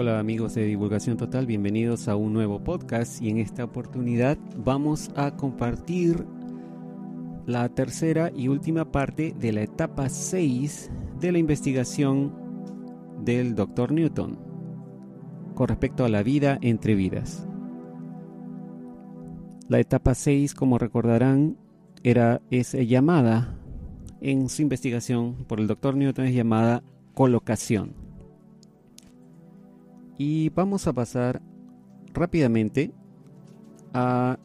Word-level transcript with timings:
Hola 0.00 0.20
amigos 0.20 0.54
de 0.54 0.64
Divulgación 0.64 1.16
Total, 1.16 1.44
bienvenidos 1.44 2.06
a 2.06 2.14
un 2.14 2.32
nuevo 2.32 2.62
podcast 2.62 3.20
y 3.20 3.30
en 3.30 3.38
esta 3.38 3.64
oportunidad 3.64 4.38
vamos 4.56 5.10
a 5.16 5.32
compartir 5.32 6.24
la 7.46 7.68
tercera 7.68 8.30
y 8.32 8.46
última 8.46 8.92
parte 8.92 9.34
de 9.36 9.50
la 9.50 9.62
etapa 9.62 10.08
6 10.08 10.92
de 11.18 11.32
la 11.32 11.38
investigación 11.38 12.32
del 13.24 13.56
Dr. 13.56 13.90
Newton 13.90 14.38
con 15.56 15.66
respecto 15.66 16.04
a 16.04 16.08
la 16.08 16.22
vida 16.22 16.58
entre 16.62 16.94
vidas. 16.94 17.48
La 19.66 19.80
etapa 19.80 20.14
6, 20.14 20.54
como 20.54 20.78
recordarán, 20.78 21.56
era 22.04 22.40
es 22.52 22.70
llamada 22.70 23.58
en 24.20 24.48
su 24.48 24.62
investigación 24.62 25.44
por 25.48 25.58
el 25.58 25.66
Dr. 25.66 25.96
Newton 25.96 26.26
es 26.26 26.36
llamada 26.36 26.84
colocación. 27.14 28.07
Y 30.18 30.50
vamos 30.50 30.86
a 30.86 30.92
pasar 30.92 31.40
rápidamente 32.12 32.92
a 33.94 34.38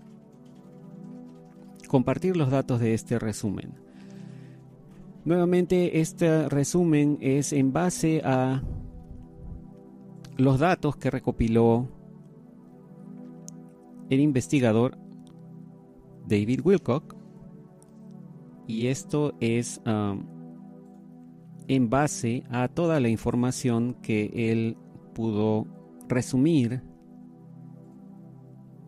compartir 1.88 2.38
los 2.38 2.50
datos 2.50 2.80
de 2.80 2.94
este 2.94 3.20
resumen. 3.20 3.74
Nuevamente, 5.26 6.00
este 6.00 6.48
resumen 6.50 7.18
es 7.22 7.54
en 7.54 7.74
base 7.74 8.22
a 8.24 8.62
los 10.38 10.60
datos 10.60 10.96
que 10.96 11.10
recopiló 11.10 11.88
el 14.10 14.20
investigador 14.20 14.98
David 16.28 16.62
Wilcock 16.64 17.16
y 18.68 18.88
esto 18.88 19.34
es 19.40 19.82
um, 19.86 20.26
en 21.68 21.90
base 21.90 22.44
a 22.50 22.68
toda 22.68 23.00
la 23.00 23.10
información 23.10 23.96
que 24.02 24.52
él 24.52 24.78
pudo 25.14 25.68
resumir 26.08 26.82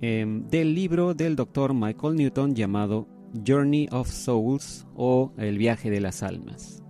em, 0.02 0.48
del 0.50 0.76
libro 0.76 1.14
del 1.14 1.36
doctor 1.36 1.74
Michael 1.74 2.16
Newton 2.16 2.56
llamado 2.56 3.08
Journey 3.46 3.88
of 3.92 4.10
Souls 4.10 4.88
o 4.96 5.32
El 5.38 5.58
viaje 5.58 5.90
de 5.90 6.02
las 6.02 6.24
almas. 6.24 6.84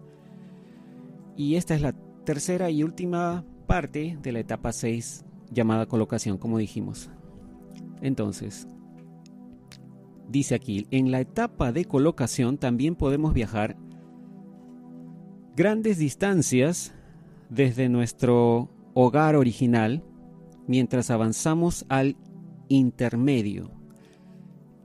Y 1.36 1.56
esta 1.56 1.76
es 1.76 1.82
la 1.82 1.94
tercera 2.24 2.70
y 2.70 2.84
última 2.84 3.46
parte 3.68 4.18
de 4.22 4.32
la 4.32 4.40
etapa 4.40 4.72
6 4.72 5.26
llamada 5.52 5.86
colocación, 5.86 6.38
como 6.38 6.58
dijimos. 6.58 7.10
Entonces, 8.02 8.68
dice 10.30 10.56
aquí, 10.56 10.88
en 10.92 11.12
la 11.12 11.20
etapa 11.20 11.72
de 11.72 11.86
colocación 11.86 12.58
también 12.58 12.96
podemos 12.96 13.34
viajar 13.34 13.78
grandes 15.56 15.98
distancias 15.98 16.94
desde 17.50 17.90
nuestro 17.90 18.70
hogar 18.96 19.36
original 19.36 20.04
mientras 20.68 21.12
avanzamos 21.12 21.86
al 21.90 22.16
intermedio. 22.70 23.70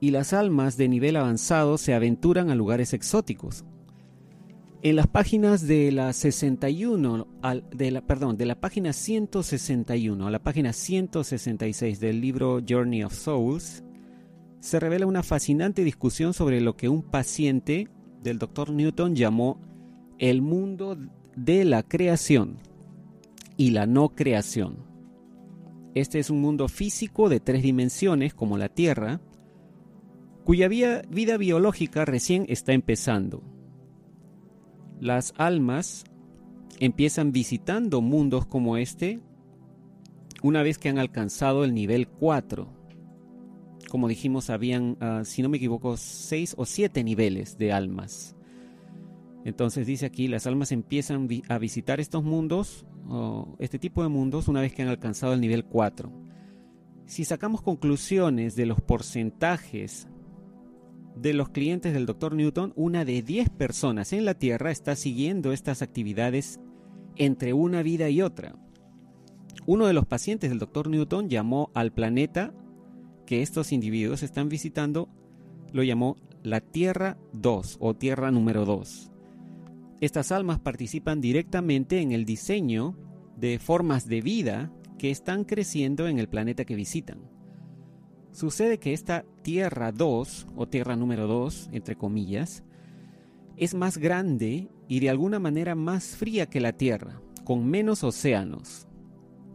Y 0.00 0.10
las 0.10 0.34
almas 0.34 0.76
de 0.76 0.88
nivel 0.88 1.16
avanzado 1.16 1.78
se 1.78 1.94
aventuran 1.94 2.50
a 2.50 2.54
lugares 2.54 2.92
exóticos. 2.92 3.64
En 4.82 4.96
las 4.96 5.06
páginas 5.06 5.66
de 5.66 5.92
la 5.92 6.12
61 6.12 7.26
de 7.70 7.90
la 7.90 8.00
perdón, 8.00 8.36
de 8.36 8.46
la 8.46 8.60
página 8.60 8.92
161 8.92 10.26
a 10.26 10.30
la 10.30 10.42
página 10.42 10.72
166 10.72 12.00
del 12.00 12.20
libro 12.20 12.60
Journey 12.66 13.04
of 13.04 13.14
Souls 13.14 13.84
se 14.58 14.80
revela 14.80 15.06
una 15.06 15.22
fascinante 15.22 15.84
discusión 15.84 16.32
sobre 16.32 16.60
lo 16.60 16.76
que 16.76 16.88
un 16.88 17.02
paciente 17.02 17.88
del 18.22 18.38
Dr. 18.38 18.70
Newton 18.70 19.14
llamó 19.14 19.60
el 20.18 20.40
mundo 20.40 20.96
de 21.36 21.64
la 21.66 21.82
creación 21.82 22.56
y 23.60 23.72
la 23.72 23.84
no 23.84 24.14
creación. 24.14 24.86
Este 25.94 26.18
es 26.18 26.30
un 26.30 26.40
mundo 26.40 26.66
físico 26.66 27.28
de 27.28 27.40
tres 27.40 27.62
dimensiones 27.62 28.32
como 28.32 28.56
la 28.56 28.70
Tierra, 28.70 29.20
cuya 30.44 30.66
vida, 30.66 31.02
biológica 31.36 32.06
recién 32.06 32.46
está 32.48 32.72
empezando. 32.72 33.42
Las 34.98 35.34
almas 35.36 36.04
empiezan 36.78 37.32
visitando 37.32 38.00
mundos 38.00 38.46
como 38.46 38.78
este 38.78 39.20
una 40.42 40.62
vez 40.62 40.78
que 40.78 40.88
han 40.88 40.96
alcanzado 40.96 41.62
el 41.62 41.74
nivel 41.74 42.08
4. 42.08 42.66
Como 43.90 44.08
dijimos, 44.08 44.48
habían, 44.48 44.96
ah, 45.00 45.20
si 45.26 45.42
no 45.42 45.50
me 45.50 45.58
equivoco, 45.58 45.98
seis 45.98 46.54
o 46.56 46.64
siete 46.64 47.04
niveles 47.04 47.58
de 47.58 47.74
almas. 47.74 48.34
Entonces 49.44 49.86
dice 49.86 50.06
aquí, 50.06 50.28
las 50.28 50.46
almas 50.46 50.72
empiezan 50.72 51.28
a 51.48 51.58
visitar 51.58 52.00
estos 52.00 52.22
mundos 52.22 52.84
este 53.58 53.78
tipo 53.78 54.02
de 54.02 54.08
mundos 54.08 54.48
una 54.48 54.60
vez 54.60 54.72
que 54.72 54.82
han 54.82 54.88
alcanzado 54.88 55.32
el 55.32 55.40
nivel 55.40 55.64
4. 55.64 56.12
Si 57.06 57.24
sacamos 57.24 57.62
conclusiones 57.62 58.54
de 58.54 58.66
los 58.66 58.80
porcentajes 58.80 60.08
de 61.16 61.32
los 61.32 61.48
clientes 61.48 61.92
del 61.92 62.06
Dr. 62.06 62.34
Newton, 62.34 62.72
una 62.76 63.04
de 63.04 63.22
10 63.22 63.50
personas 63.50 64.12
en 64.12 64.24
la 64.24 64.34
Tierra 64.34 64.70
está 64.70 64.94
siguiendo 64.94 65.52
estas 65.52 65.82
actividades 65.82 66.60
entre 67.16 67.52
una 67.52 67.82
vida 67.82 68.08
y 68.10 68.22
otra. 68.22 68.54
Uno 69.66 69.86
de 69.86 69.92
los 69.92 70.06
pacientes 70.06 70.50
del 70.50 70.60
Dr. 70.60 70.88
Newton 70.88 71.28
llamó 71.28 71.70
al 71.74 71.92
planeta 71.92 72.54
que 73.26 73.42
estos 73.42 73.72
individuos 73.72 74.22
están 74.22 74.48
visitando, 74.48 75.08
lo 75.72 75.82
llamó 75.82 76.16
la 76.42 76.60
Tierra 76.60 77.18
2 77.32 77.78
o 77.80 77.94
Tierra 77.94 78.30
número 78.30 78.64
2. 78.64 79.10
Estas 80.00 80.32
almas 80.32 80.58
participan 80.58 81.20
directamente 81.20 82.00
en 82.00 82.12
el 82.12 82.24
diseño 82.24 82.96
de 83.36 83.58
formas 83.58 84.06
de 84.06 84.22
vida 84.22 84.72
que 84.98 85.10
están 85.10 85.44
creciendo 85.44 86.08
en 86.08 86.18
el 86.18 86.28
planeta 86.28 86.64
que 86.64 86.74
visitan. 86.74 87.18
Sucede 88.32 88.78
que 88.78 88.94
esta 88.94 89.26
Tierra 89.42 89.92
2, 89.92 90.46
o 90.56 90.68
Tierra 90.68 90.96
número 90.96 91.26
2, 91.26 91.70
entre 91.72 91.96
comillas, 91.96 92.64
es 93.56 93.74
más 93.74 93.98
grande 93.98 94.70
y 94.88 95.00
de 95.00 95.10
alguna 95.10 95.38
manera 95.38 95.74
más 95.74 96.16
fría 96.16 96.46
que 96.46 96.60
la 96.60 96.72
Tierra, 96.72 97.20
con 97.44 97.68
menos 97.68 98.02
océanos. 98.02 98.86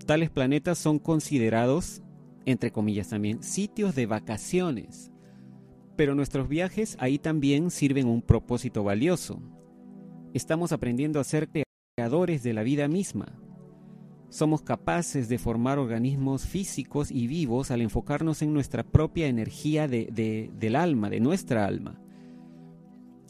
Tales 0.05 0.29
planetas 0.29 0.77
son 0.77 0.99
considerados, 0.99 2.03
entre 2.45 2.71
comillas 2.71 3.09
también, 3.09 3.41
sitios 3.41 3.95
de 3.95 4.05
vacaciones. 4.05 5.11
Pero 5.95 6.13
nuestros 6.13 6.47
viajes 6.47 6.97
ahí 6.99 7.17
también 7.17 7.71
sirven 7.71 8.07
un 8.07 8.21
propósito 8.21 8.83
valioso, 8.83 9.41
estamos 10.37 10.73
aprendiendo 10.73 11.19
a 11.19 11.23
ser 11.23 11.49
creadores 11.95 12.43
de 12.43 12.53
la 12.53 12.63
vida 12.63 12.87
misma. 12.89 13.39
Somos 14.29 14.61
capaces 14.61 15.29
de 15.29 15.37
formar 15.37 15.79
organismos 15.79 16.45
físicos 16.45 17.09
y 17.09 17.27
vivos 17.27 17.71
al 17.71 17.81
enfocarnos 17.81 18.41
en 18.41 18.53
nuestra 18.53 18.83
propia 18.83 19.27
energía 19.27 19.87
del 19.87 20.75
alma, 20.75 21.09
de 21.09 21.21
nuestra 21.21 21.65
alma. 21.65 22.01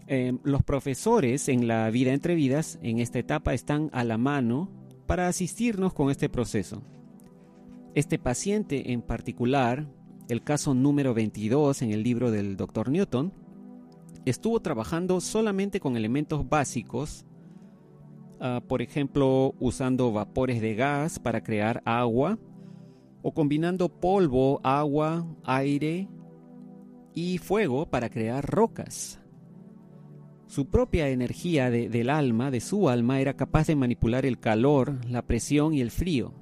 Em, 0.08 0.40
los 0.44 0.64
profesores 0.64 1.48
en 1.48 1.68
la 1.68 1.90
vida 1.92 2.12
entre 2.12 2.34
vidas 2.34 2.80
en 2.82 3.00
esta 3.00 3.20
etapa 3.20 3.54
están 3.54 3.90
a 3.94 4.04
la 4.04 4.18
mano 4.18 4.72
para 5.06 5.28
asistirnos 5.28 5.94
con 5.94 6.10
este 6.10 6.28
proceso. 6.28 6.82
Este 7.94 8.18
paciente 8.18 8.94
en 8.94 9.04
particular, 9.04 9.88
el 10.28 10.44
caso 10.44 10.74
número 10.74 11.14
22 11.14 11.84
en 11.84 11.92
el 11.92 12.02
libro 12.02 12.32
del 12.32 12.58
Dr. 12.58 12.90
Newton, 12.90 13.32
estuvo 14.26 14.60
trabajando 14.60 15.22
solamente 15.22 15.80
con 15.80 15.96
elementos 15.96 16.48
básicos, 16.50 17.26
ah, 18.40 18.62
por 18.68 18.82
ejemplo, 18.82 19.54
usando 19.60 20.12
vapores 20.12 20.62
de 20.62 20.76
gas 20.76 21.20
para 21.20 21.42
crear 21.42 21.82
agua, 21.86 22.38
o 23.22 23.34
combinando 23.34 23.90
polvo, 23.90 24.60
agua, 24.64 25.26
aire 25.44 26.08
y 27.16 27.40
fuego 27.40 27.90
para 27.90 28.10
crear 28.10 28.46
rocas. 28.46 29.20
Su 30.46 30.70
propia 30.70 31.10
energía 31.10 31.72
del 31.72 32.12
alma, 32.12 32.52
de 32.52 32.62
su 32.62 32.88
alma, 32.88 33.20
era 33.20 33.36
capaz 33.36 33.66
de 33.66 33.76
manipular 33.76 34.28
el 34.28 34.40
calor, 34.40 35.04
la 35.10 35.26
presión 35.26 35.74
y 35.74 35.82
el 35.82 35.90
frío. 35.90 36.36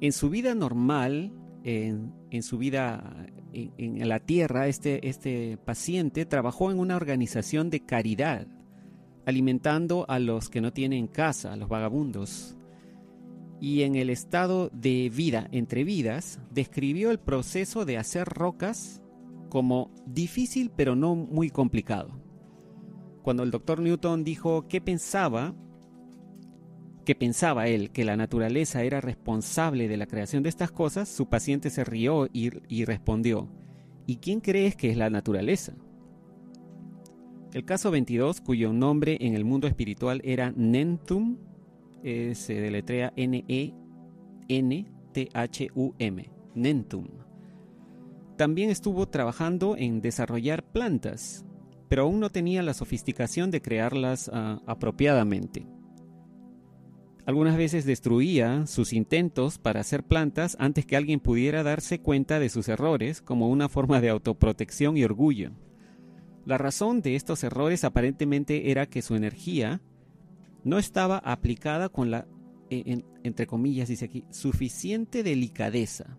En 0.00 0.12
su 0.12 0.30
vida 0.30 0.54
normal, 0.54 1.32
en, 1.64 2.14
en 2.30 2.42
su 2.44 2.58
vida 2.58 3.26
en, 3.52 4.08
la 4.08 4.20
tierra, 4.20 4.68
este, 4.68 5.08
este 5.08 5.56
paciente 5.58 6.26
trabajó 6.26 6.70
en 6.70 6.78
una 6.78 6.96
organización 6.96 7.70
de 7.70 7.80
caridad, 7.80 8.46
alimentando 9.26 10.04
a 10.08 10.18
los 10.18 10.48
que 10.48 10.60
no 10.60 10.72
tienen 10.72 11.06
casa, 11.06 11.52
a 11.52 11.56
los 11.56 11.68
vagabundos. 11.68 12.56
Y 13.60 13.82
en 13.82 13.96
el 13.96 14.10
estado 14.10 14.70
de 14.72 15.10
vida 15.14 15.48
entre 15.50 15.84
vidas, 15.84 16.40
describió 16.50 17.10
el 17.10 17.18
proceso 17.18 17.84
de 17.84 17.98
hacer 17.98 18.28
rocas 18.28 19.02
como 19.48 19.90
difícil 20.06 20.70
pero 20.74 20.94
no 20.94 21.14
muy 21.14 21.50
complicado. 21.50 22.20
Cuando 23.22 23.42
el 23.42 23.50
doctor 23.50 23.80
Newton 23.80 24.24
dijo 24.24 24.68
qué 24.68 24.80
pensaba 24.80 25.54
que 27.08 27.14
pensaba 27.14 27.68
él 27.68 27.90
que 27.90 28.04
la 28.04 28.18
naturaleza 28.18 28.82
era 28.82 29.00
responsable 29.00 29.88
de 29.88 29.96
la 29.96 30.04
creación 30.04 30.42
de 30.42 30.50
estas 30.50 30.70
cosas, 30.70 31.08
su 31.08 31.26
paciente 31.26 31.70
se 31.70 31.82
rió 31.82 32.28
y, 32.34 32.84
respondió, 32.84 33.48
¿y 34.06 34.16
quién 34.16 34.40
crees 34.40 34.76
que 34.76 34.90
es 34.90 34.98
la 34.98 35.08
naturaleza? 35.08 35.72
El 37.54 37.64
caso 37.64 37.90
22, 37.90 38.42
cuyo 38.42 38.74
nombre 38.74 39.16
en 39.22 39.34
el 39.34 39.46
mundo 39.46 39.66
espiritual 39.66 40.20
era 40.22 40.52
Nentum, 40.54 41.38
se 42.02 42.60
deletrea 42.60 43.14
N-E-N-T-U-M, 43.16 44.84
N-T-H-U-M, 45.14 46.30
Nentum. 46.56 47.06
También 48.36 48.68
estuvo 48.68 49.08
trabajando 49.08 49.78
en 49.78 50.02
desarrollar 50.02 50.62
plantas, 50.62 51.46
pero 51.88 52.02
aún 52.02 52.20
no 52.20 52.28
tenía 52.28 52.62
la 52.62 52.74
sofisticación 52.74 53.50
de 53.50 53.62
crearlas 53.62 54.28
uh, 54.28 54.60
apropiadamente. 54.66 55.77
Algunas 57.28 57.58
veces 57.58 57.84
destruía 57.84 58.66
sus 58.66 58.94
intentos 58.94 59.58
para 59.58 59.80
hacer 59.80 60.02
plantas 60.02 60.56
antes 60.58 60.86
que 60.86 60.96
alguien 60.96 61.20
pudiera 61.20 61.62
darse 61.62 62.00
cuenta 62.00 62.38
de 62.38 62.48
sus 62.48 62.68
errores 62.68 63.20
como 63.20 63.50
una 63.50 63.68
forma 63.68 64.00
de 64.00 64.08
autoprotección 64.08 64.96
y 64.96 65.04
orgullo. 65.04 65.50
La 66.46 66.56
razón 66.56 67.02
de 67.02 67.16
estos 67.16 67.44
errores 67.44 67.84
aparentemente 67.84 68.70
era 68.70 68.86
que 68.86 69.02
su 69.02 69.14
energía 69.14 69.82
no 70.64 70.78
estaba 70.78 71.18
aplicada 71.18 71.90
con 71.90 72.10
la, 72.10 72.26
e, 72.70 73.04
entre 73.22 73.46
comillas 73.46 73.88
dice 73.88 74.06
aquí, 74.06 74.24
suficiente 74.30 75.22
delicadeza 75.22 76.16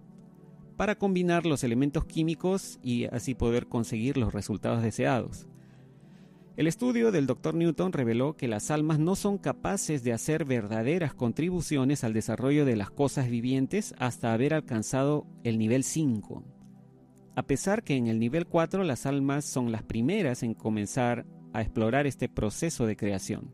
para 0.78 0.94
combinar 0.94 1.48
los 1.48 1.64
elementos 1.64 2.06
químicos 2.06 2.78
y 2.84 3.06
así 3.06 3.34
poder 3.34 3.66
conseguir 3.66 4.16
los 4.16 4.32
resultados 4.32 4.84
deseados. 4.84 5.49
El 6.60 6.68
estudio 6.68 7.14
del 7.14 7.26
Dr. 7.26 7.56
Newton 7.56 7.94
reveló 7.94 8.36
que 8.36 8.50
las 8.50 8.70
almas 8.70 9.00
no 9.00 9.16
son 9.16 9.38
capaces 9.38 10.04
de 10.04 10.12
hacer 10.12 10.44
verdaderas 10.44 11.14
contribuciones 11.14 12.04
al 12.04 12.12
desarrollo 12.12 12.66
de 12.66 12.76
las 12.76 12.92
cosas 12.92 13.30
vivientes 13.30 13.96
hasta 13.98 14.34
haber 14.34 14.54
alcanzado 14.54 15.26
el 15.46 15.58
nivel 15.58 15.86
5. 15.86 16.44
A 17.38 17.44
pesar 17.44 17.82
que 17.82 17.96
en 17.96 18.08
el 18.08 18.20
nivel 18.20 18.46
4 18.46 18.84
las 18.84 19.06
almas 19.06 19.46
son 19.46 19.72
las 19.72 19.84
primeras 19.84 20.44
en 20.44 20.54
comenzar 20.54 21.26
a 21.54 21.62
explorar 21.62 22.06
este 22.08 22.28
proceso 22.28 22.86
de 22.86 22.98
creación. 22.98 23.54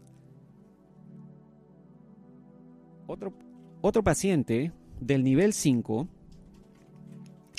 Otro, 3.06 3.34
otro 3.81 4.04
paciente 4.04 4.72
del 5.00 5.24
nivel 5.24 5.54
5 5.54 6.08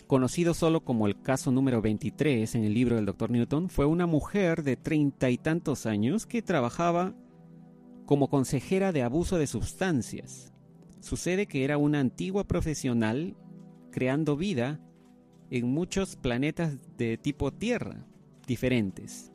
conocido 0.06 0.54
solo 0.54 0.84
como 0.84 1.06
el 1.06 1.20
caso 1.20 1.50
número 1.50 1.82
23 1.82 2.54
en 2.54 2.64
el 2.64 2.74
libro 2.74 2.96
del 2.96 3.06
Dr. 3.06 3.30
Newton, 3.30 3.68
fue 3.68 3.86
una 3.86 4.06
mujer 4.06 4.62
de 4.62 4.76
treinta 4.76 5.30
y 5.30 5.38
tantos 5.38 5.86
años 5.86 6.26
que 6.26 6.42
trabajaba 6.42 7.14
como 8.06 8.28
consejera 8.28 8.92
de 8.92 9.02
abuso 9.02 9.38
de 9.38 9.46
sustancias. 9.46 10.52
Sucede 11.00 11.46
que 11.46 11.64
era 11.64 11.78
una 11.78 12.00
antigua 12.00 12.44
profesional 12.44 13.36
creando 13.90 14.36
vida 14.36 14.80
en 15.50 15.68
muchos 15.68 16.16
planetas 16.16 16.78
de 16.96 17.18
tipo 17.18 17.52
Tierra 17.52 18.06
diferentes. 18.46 19.32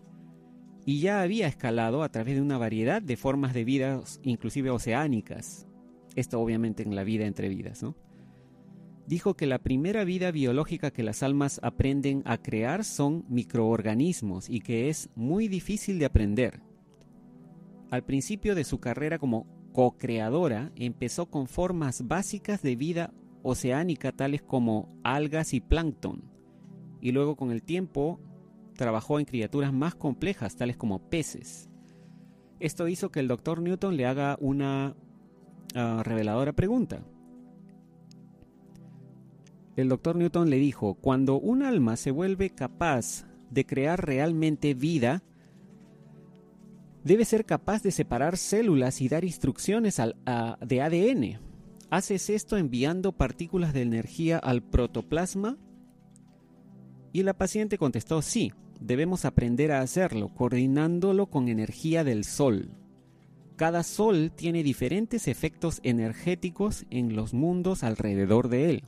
Y 0.86 1.00
ya 1.00 1.22
había 1.22 1.48
escalado 1.48 2.02
a 2.02 2.10
través 2.10 2.36
de 2.36 2.42
una 2.42 2.58
variedad 2.58 3.02
de 3.02 3.18
formas 3.18 3.54
de 3.54 3.64
vida, 3.64 4.02
inclusive 4.24 4.72
oceánicas. 4.72 5.68
Esto 6.16 6.40
obviamente 6.40 6.84
en 6.84 6.96
la 6.96 7.04
vida 7.04 7.26
entre 7.26 7.50
vidas, 7.50 7.84
¿no? 7.84 7.96
Dijo 9.08 9.36
que 9.36 9.46
la 9.46 9.60
primera 9.60 10.04
vida 10.04 10.32
biológica 10.32 10.92
que 10.92 11.04
las 11.04 11.24
almas 11.24 11.60
aprenden 11.64 12.22
a 12.26 12.38
crear 12.38 12.84
son 12.84 13.26
microorganismos 13.30 14.50
y 14.50 14.62
que 14.62 14.90
es 14.90 15.10
muy 15.16 15.48
difícil 15.48 16.00
de 16.00 16.06
aprender. 16.06 16.62
Al 17.90 18.04
principio 18.04 18.56
de 18.56 18.64
su 18.64 18.80
carrera 18.80 19.20
como 19.20 19.48
co-creadora 19.74 20.72
empezó 20.76 21.28
con 21.28 21.48
formas 21.48 22.08
básicas 22.08 22.62
de 22.62 22.76
vida 22.76 23.14
oceánica 23.44 24.12
tales 24.12 24.42
como 24.42 24.88
algas 25.04 25.54
y 25.54 25.60
plancton, 25.60 26.24
y 27.02 27.12
luego 27.12 27.36
con 27.36 27.52
el 27.52 27.64
tiempo 27.64 28.20
trabajó 28.76 29.20
en 29.20 29.26
criaturas 29.26 29.74
más 29.74 29.96
complejas 29.96 30.56
tales 30.56 30.78
como 30.78 31.10
peces. 31.10 31.70
Esto 32.60 32.88
hizo 32.88 33.12
que 33.12 33.20
el 33.20 33.28
doctor 33.28 33.62
Newton 33.62 33.98
le 33.98 34.06
haga 34.06 34.38
una 34.40 34.96
ah, 35.74 36.02
reveladora 36.06 36.54
pregunta 36.54 37.04
el 39.76 39.90
doctor 39.90 40.16
Newton 40.16 40.50
le 40.50 40.58
dijo, 40.58 40.96
cuando 40.96 41.40
un 41.40 41.64
alma 41.64 41.96
se 41.96 42.12
vuelve 42.12 42.50
capaz 42.50 43.26
de 43.50 43.66
crear 43.66 44.06
realmente 44.06 44.74
vida, 44.74 45.24
debe 47.04 47.26
ser 47.26 47.46
capaz 47.46 47.82
de 47.82 47.92
separar 47.92 48.38
células 48.38 49.02
y 49.02 49.10
dar 49.10 49.24
instrucciones 49.24 50.00
al, 50.00 50.16
de 50.66 50.82
ADN. 50.82 51.40
¿Haces 51.90 52.30
esto 52.30 52.58
enviando 52.58 53.12
partículas 53.12 53.74
de 53.74 53.82
energía 53.82 54.38
al 54.38 54.62
protoplasma? 54.62 55.58
Y 57.14 57.24
la 57.24 57.34
paciente 57.34 57.78
contestó, 57.78 58.22
sí, 58.22 58.54
debemos 58.80 59.26
aprender 59.26 59.72
a 59.72 59.82
hacerlo, 59.82 60.34
coordinándolo 60.34 61.28
con 61.28 61.50
energía 61.50 62.04
del 62.04 62.24
sol. 62.24 62.72
Cada 63.58 63.84
sol 63.84 64.32
tiene 64.34 64.64
diferentes 64.64 65.28
efectos 65.28 65.82
energéticos 65.84 66.86
en 66.90 67.16
los 67.16 67.34
mundos 67.34 67.84
alrededor 67.84 68.48
de 68.48 68.70
él. 68.70 68.84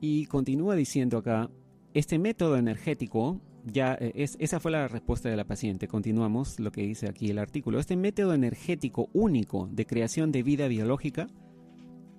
Y 0.00 0.26
continúa 0.26 0.74
diciendo 0.74 1.18
acá, 1.18 1.50
este 1.94 2.18
método 2.18 2.56
energético, 2.56 3.40
ya 3.64 3.94
eh, 3.94 4.12
es, 4.14 4.36
esa 4.38 4.60
fue 4.60 4.70
la 4.70 4.88
respuesta 4.88 5.28
de 5.28 5.36
la 5.36 5.44
paciente, 5.44 5.88
continuamos 5.88 6.60
lo 6.60 6.70
que 6.70 6.82
dice 6.82 7.08
aquí 7.08 7.30
el 7.30 7.38
artículo, 7.38 7.78
este 7.78 7.96
método 7.96 8.34
energético 8.34 9.08
único 9.12 9.68
de 9.72 9.86
creación 9.86 10.32
de 10.32 10.42
vida 10.42 10.68
biológica 10.68 11.28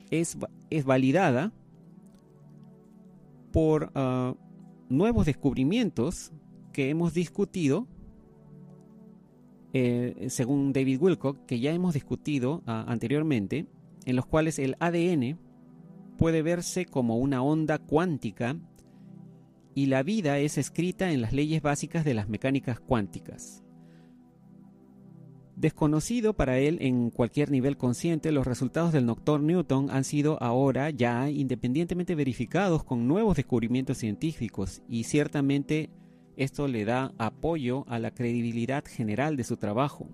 es, 0.09 0.37
es 0.69 0.85
validada 0.85 1.53
por 3.51 3.91
ah, 3.95 4.35
nuevos 4.89 5.25
descubrimientos 5.25 6.31
que 6.73 6.89
hemos 6.89 7.13
discutido, 7.13 7.87
eh, 9.73 10.27
según 10.29 10.73
David 10.73 11.01
Wilcock, 11.01 11.45
que 11.45 11.59
ya 11.59 11.71
hemos 11.71 11.93
discutido 11.93 12.63
ah, 12.65 12.85
anteriormente, 12.87 13.67
en 14.05 14.15
los 14.15 14.25
cuales 14.25 14.59
el 14.59 14.75
ADN 14.79 15.39
puede 16.17 16.41
verse 16.41 16.85
como 16.85 17.17
una 17.17 17.41
onda 17.41 17.77
cuántica 17.77 18.57
y 19.73 19.85
la 19.85 20.03
vida 20.03 20.39
es 20.39 20.57
escrita 20.57 21.11
en 21.11 21.21
las 21.21 21.33
leyes 21.33 21.61
básicas 21.61 22.03
de 22.03 22.15
las 22.15 22.27
mecánicas 22.27 22.79
cuánticas. 22.79 23.63
Desconocido 25.55 26.35
para 26.35 26.59
él 26.59 26.77
en 26.81 27.09
cualquier 27.09 27.49
nivel 27.49 27.77
consciente, 27.77 28.31
los 28.31 28.45
resultados 28.45 28.91
del 28.93 29.07
Doctor 29.07 29.41
Newton 29.41 29.89
han 29.89 30.03
sido 30.03 30.41
ahora 30.41 30.91
ya 30.91 31.29
independientemente 31.29 32.13
verificados 32.13 32.83
con 32.83 33.07
nuevos 33.07 33.37
descubrimientos 33.37 33.97
científicos 33.97 34.83
y 34.87 35.05
ciertamente 35.05 35.89
esto 36.35 36.67
le 36.67 36.85
da 36.85 37.13
apoyo 37.17 37.85
a 37.87 37.97
la 37.97 38.11
credibilidad 38.11 38.85
general 38.85 39.35
de 39.35 39.43
su 39.43 39.57
trabajo. 39.57 40.07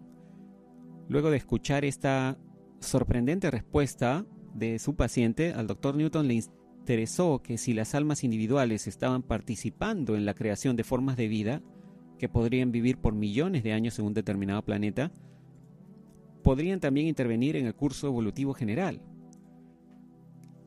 Luego 1.09 1.29
de 1.29 1.37
escuchar 1.37 1.83
esta 1.83 2.37
sorprendente 2.79 3.51
respuesta, 3.51 4.25
de 4.53 4.79
su 4.79 4.95
paciente, 4.95 5.53
al 5.53 5.67
doctor 5.67 5.95
Newton 5.95 6.27
le 6.27 6.43
interesó 6.79 7.41
que 7.41 7.57
si 7.57 7.73
las 7.73 7.95
almas 7.95 8.23
individuales 8.23 8.87
estaban 8.87 9.23
participando 9.23 10.15
en 10.15 10.25
la 10.25 10.33
creación 10.33 10.75
de 10.75 10.83
formas 10.83 11.17
de 11.17 11.27
vida 11.27 11.61
que 12.19 12.29
podrían 12.29 12.71
vivir 12.71 12.97
por 12.97 13.13
millones 13.13 13.63
de 13.63 13.73
años 13.73 13.97
en 13.99 14.05
un 14.05 14.13
determinado 14.13 14.63
planeta, 14.63 15.11
podrían 16.43 16.79
también 16.79 17.07
intervenir 17.07 17.55
en 17.55 17.65
el 17.65 17.75
curso 17.75 18.07
evolutivo 18.07 18.53
general. 18.53 19.01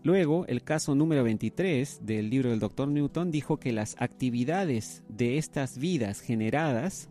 Luego, 0.02 0.47
el 0.47 0.62
caso 0.62 0.95
número 0.95 1.25
23 1.25 2.00
del 2.05 2.31
libro 2.31 2.50
del 2.50 2.61
Dr. 2.61 2.88
Newton 2.88 3.31
dijo 3.31 3.59
que 3.59 3.73
las 3.73 3.97
actividades 3.99 5.02
de 5.09 5.37
estas 5.37 5.78
vidas 5.78 6.21
generadas 6.21 7.11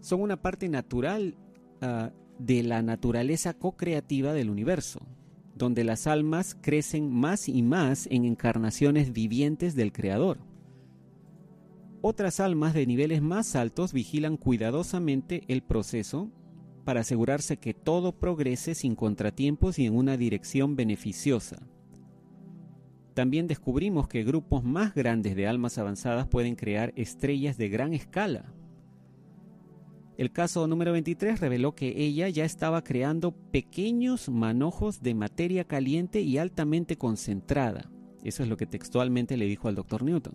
son 0.00 0.20
una 0.20 0.40
parte 0.40 0.68
natural 0.68 1.36
ah, 1.80 2.12
de 2.38 2.62
la 2.62 2.82
naturaleza 2.82 3.54
co-creativa 3.54 4.32
del 4.32 4.50
universo 4.50 5.00
donde 5.58 5.84
las 5.84 6.06
almas 6.06 6.56
crecen 6.60 7.12
más 7.12 7.48
y 7.48 7.62
más 7.62 8.06
en 8.10 8.24
encarnaciones 8.24 9.12
vivientes 9.12 9.74
del 9.74 9.92
Creador. 9.92 10.38
Otras 12.00 12.38
almas 12.38 12.74
de 12.74 12.86
niveles 12.86 13.20
más 13.20 13.56
altos 13.56 13.92
vigilan 13.92 14.36
cuidadosamente 14.36 15.42
el 15.48 15.62
proceso 15.62 16.30
para 16.84 17.00
asegurarse 17.00 17.58
que 17.58 17.74
todo 17.74 18.12
progrese 18.12 18.74
sin 18.74 18.94
contratiempos 18.94 19.78
y 19.78 19.86
en 19.86 19.96
una 19.96 20.16
dirección 20.16 20.76
beneficiosa. 20.76 21.68
También 23.14 23.48
descubrimos 23.48 24.06
que 24.06 24.22
grupos 24.22 24.62
más 24.62 24.94
grandes 24.94 25.34
de 25.34 25.48
almas 25.48 25.76
avanzadas 25.76 26.28
pueden 26.28 26.54
crear 26.54 26.92
estrellas 26.94 27.58
de 27.58 27.68
gran 27.68 27.92
escala, 27.92 28.54
el 30.18 30.32
caso 30.32 30.66
número 30.66 30.90
23 30.90 31.38
reveló 31.38 31.76
que 31.76 31.94
ella 31.96 32.28
ya 32.28 32.44
estaba 32.44 32.82
creando 32.82 33.30
pequeños 33.30 34.28
manojos 34.28 35.00
de 35.00 35.14
materia 35.14 35.62
caliente 35.62 36.22
y 36.22 36.38
altamente 36.38 36.98
concentrada. 36.98 37.88
Eso 38.24 38.42
es 38.42 38.48
lo 38.48 38.56
que 38.56 38.66
textualmente 38.66 39.36
le 39.36 39.46
dijo 39.46 39.68
al 39.68 39.76
doctor 39.76 40.02
Newton. 40.02 40.34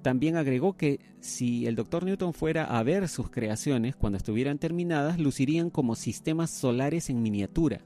También 0.00 0.36
agregó 0.38 0.78
que 0.78 0.98
si 1.20 1.66
el 1.66 1.76
doctor 1.76 2.04
Newton 2.04 2.32
fuera 2.32 2.64
a 2.64 2.82
ver 2.82 3.06
sus 3.08 3.28
creaciones 3.28 3.96
cuando 3.96 4.16
estuvieran 4.16 4.58
terminadas, 4.58 5.20
lucirían 5.20 5.68
como 5.68 5.94
sistemas 5.94 6.50
solares 6.50 7.10
en 7.10 7.20
miniatura. 7.20 7.84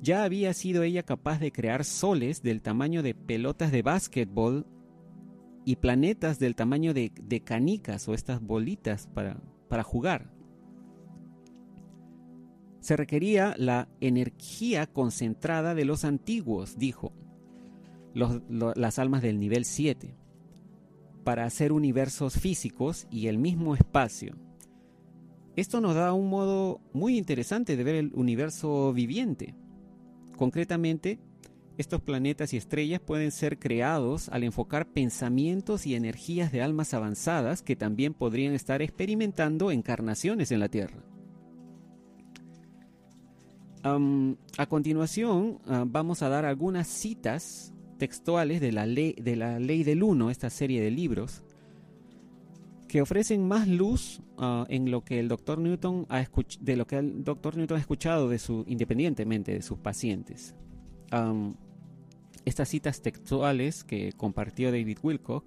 Ya 0.00 0.22
había 0.22 0.54
sido 0.54 0.84
ella 0.84 1.02
capaz 1.02 1.40
de 1.40 1.50
crear 1.50 1.84
soles 1.84 2.42
del 2.42 2.62
tamaño 2.62 3.02
de 3.02 3.16
pelotas 3.16 3.72
de 3.72 3.82
básquetbol 3.82 4.66
y 5.64 5.76
planetas 5.76 6.38
del 6.38 6.54
tamaño 6.54 6.94
de, 6.94 7.42
canicas 7.44 8.08
o 8.08 8.14
estas 8.14 8.40
bolitas 8.40 9.06
para, 9.06 9.40
para 9.68 9.82
jugar. 9.82 10.32
Se 12.80 12.96
requería 12.96 13.54
la 13.58 13.88
energía 14.00 14.86
concentrada 14.86 15.74
de 15.74 15.84
los 15.84 16.04
antiguos, 16.04 16.78
dijo, 16.78 17.12
las 18.14 18.98
almas 18.98 19.22
del 19.22 19.38
nivel 19.38 19.64
7, 19.64 20.16
para 21.24 21.44
hacer 21.44 21.72
universos 21.72 22.34
físicos 22.34 23.06
y 23.10 23.28
el 23.28 23.38
mismo 23.38 23.74
espacio. 23.74 24.36
Esto 25.54 25.80
nos 25.80 25.94
da 25.94 26.12
un 26.12 26.28
modo 26.28 26.80
muy 26.92 27.18
interesante 27.18 27.76
de 27.76 27.84
ver 27.84 27.94
el 27.94 28.12
universo 28.14 28.92
viviente. 28.92 29.54
Concretamente, 30.36 31.20
estos 31.78 32.02
planetas 32.02 32.52
y 32.52 32.56
estrellas 32.56 33.00
pueden 33.00 33.30
ser 33.30 33.58
creados 33.58 34.28
al 34.28 34.44
enfocar 34.44 34.86
pensamientos 34.86 35.86
y 35.86 35.94
energías 35.94 36.52
de 36.52 36.62
almas 36.62 36.94
avanzadas 36.94 37.62
que 37.62 37.76
también 37.76 38.14
podrían 38.14 38.54
estar 38.54 38.82
experimentando 38.82 39.70
encarnaciones 39.70 40.52
en 40.52 40.60
la 40.60 40.68
Tierra. 40.68 41.02
a 43.84 44.66
continuación, 44.66 45.58
ah, 45.66 45.84
vamos 45.84 46.22
a 46.22 46.28
dar 46.28 46.44
algunas 46.44 46.86
citas 46.86 47.72
textuales 47.98 48.60
de 48.60 48.70
la, 48.70 48.86
ley, 48.86 49.14
de 49.20 49.34
la 49.34 49.58
Ley 49.58 49.82
del 49.82 50.04
Uno, 50.04 50.30
esta 50.30 50.50
serie 50.50 50.80
de 50.80 50.92
libros, 50.92 51.42
que 52.86 53.02
ofrecen 53.02 53.48
más 53.48 53.66
luz 53.66 54.20
ah, 54.38 54.66
en 54.68 54.90
lo 54.90 55.02
que 55.02 55.18
el 55.18 55.26
doctor 55.26 55.58
Newton 55.58 56.06
ha 56.10 56.24
de 56.60 56.76
lo 56.76 56.86
que 56.86 56.98
el 56.98 57.24
doctor 57.24 57.56
Newton 57.56 57.76
ha 57.76 57.80
escuchado 57.80 58.28
de 58.28 58.38
su, 58.38 58.64
independientemente 58.68 59.52
de 59.52 59.62
sus 59.62 59.78
pacientes. 59.78 60.54
Estas 62.44 62.68
citas 62.68 63.02
textuales 63.02 63.84
que 63.84 64.12
compartió 64.12 64.70
David 64.70 64.98
Wilcock 65.02 65.44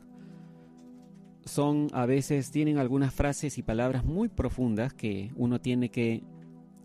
son 1.46 1.88
a 1.94 2.06
veces 2.06 2.52
tienen 2.52 2.78
algunas 2.78 3.14
frases 3.14 3.58
y 3.58 3.64
palabras 3.64 4.04
muy 4.04 4.30
profundas 4.30 4.94
que 4.94 5.32
uno 5.36 5.62
tiene 5.62 5.90
que 5.90 6.24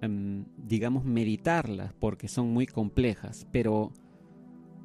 em, 0.02 0.44
digamos 0.56 1.04
meditarlas 1.04 1.92
porque 1.94 2.28
son 2.28 2.52
muy 2.52 2.66
complejas, 2.66 3.46
pero 3.50 3.92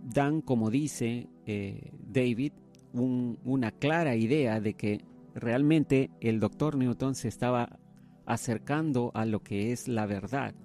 dan, 0.03 0.41
como 0.41 0.70
dice 0.70 1.27
eh, 1.46 1.91
David, 2.08 2.53
una 2.94 3.72
clara 3.72 4.15
idea 4.15 4.62
de 4.62 4.75
que 4.75 5.01
realmente 5.34 6.12
el 6.22 6.39
doctor 6.39 6.77
Newton 6.77 7.13
se 7.13 7.27
estaba 7.27 7.77
acercando 8.25 9.12
a 9.13 9.25
lo 9.25 9.44
que 9.44 9.74
es 9.74 9.89
la 9.89 10.05
verdad, 10.05 10.55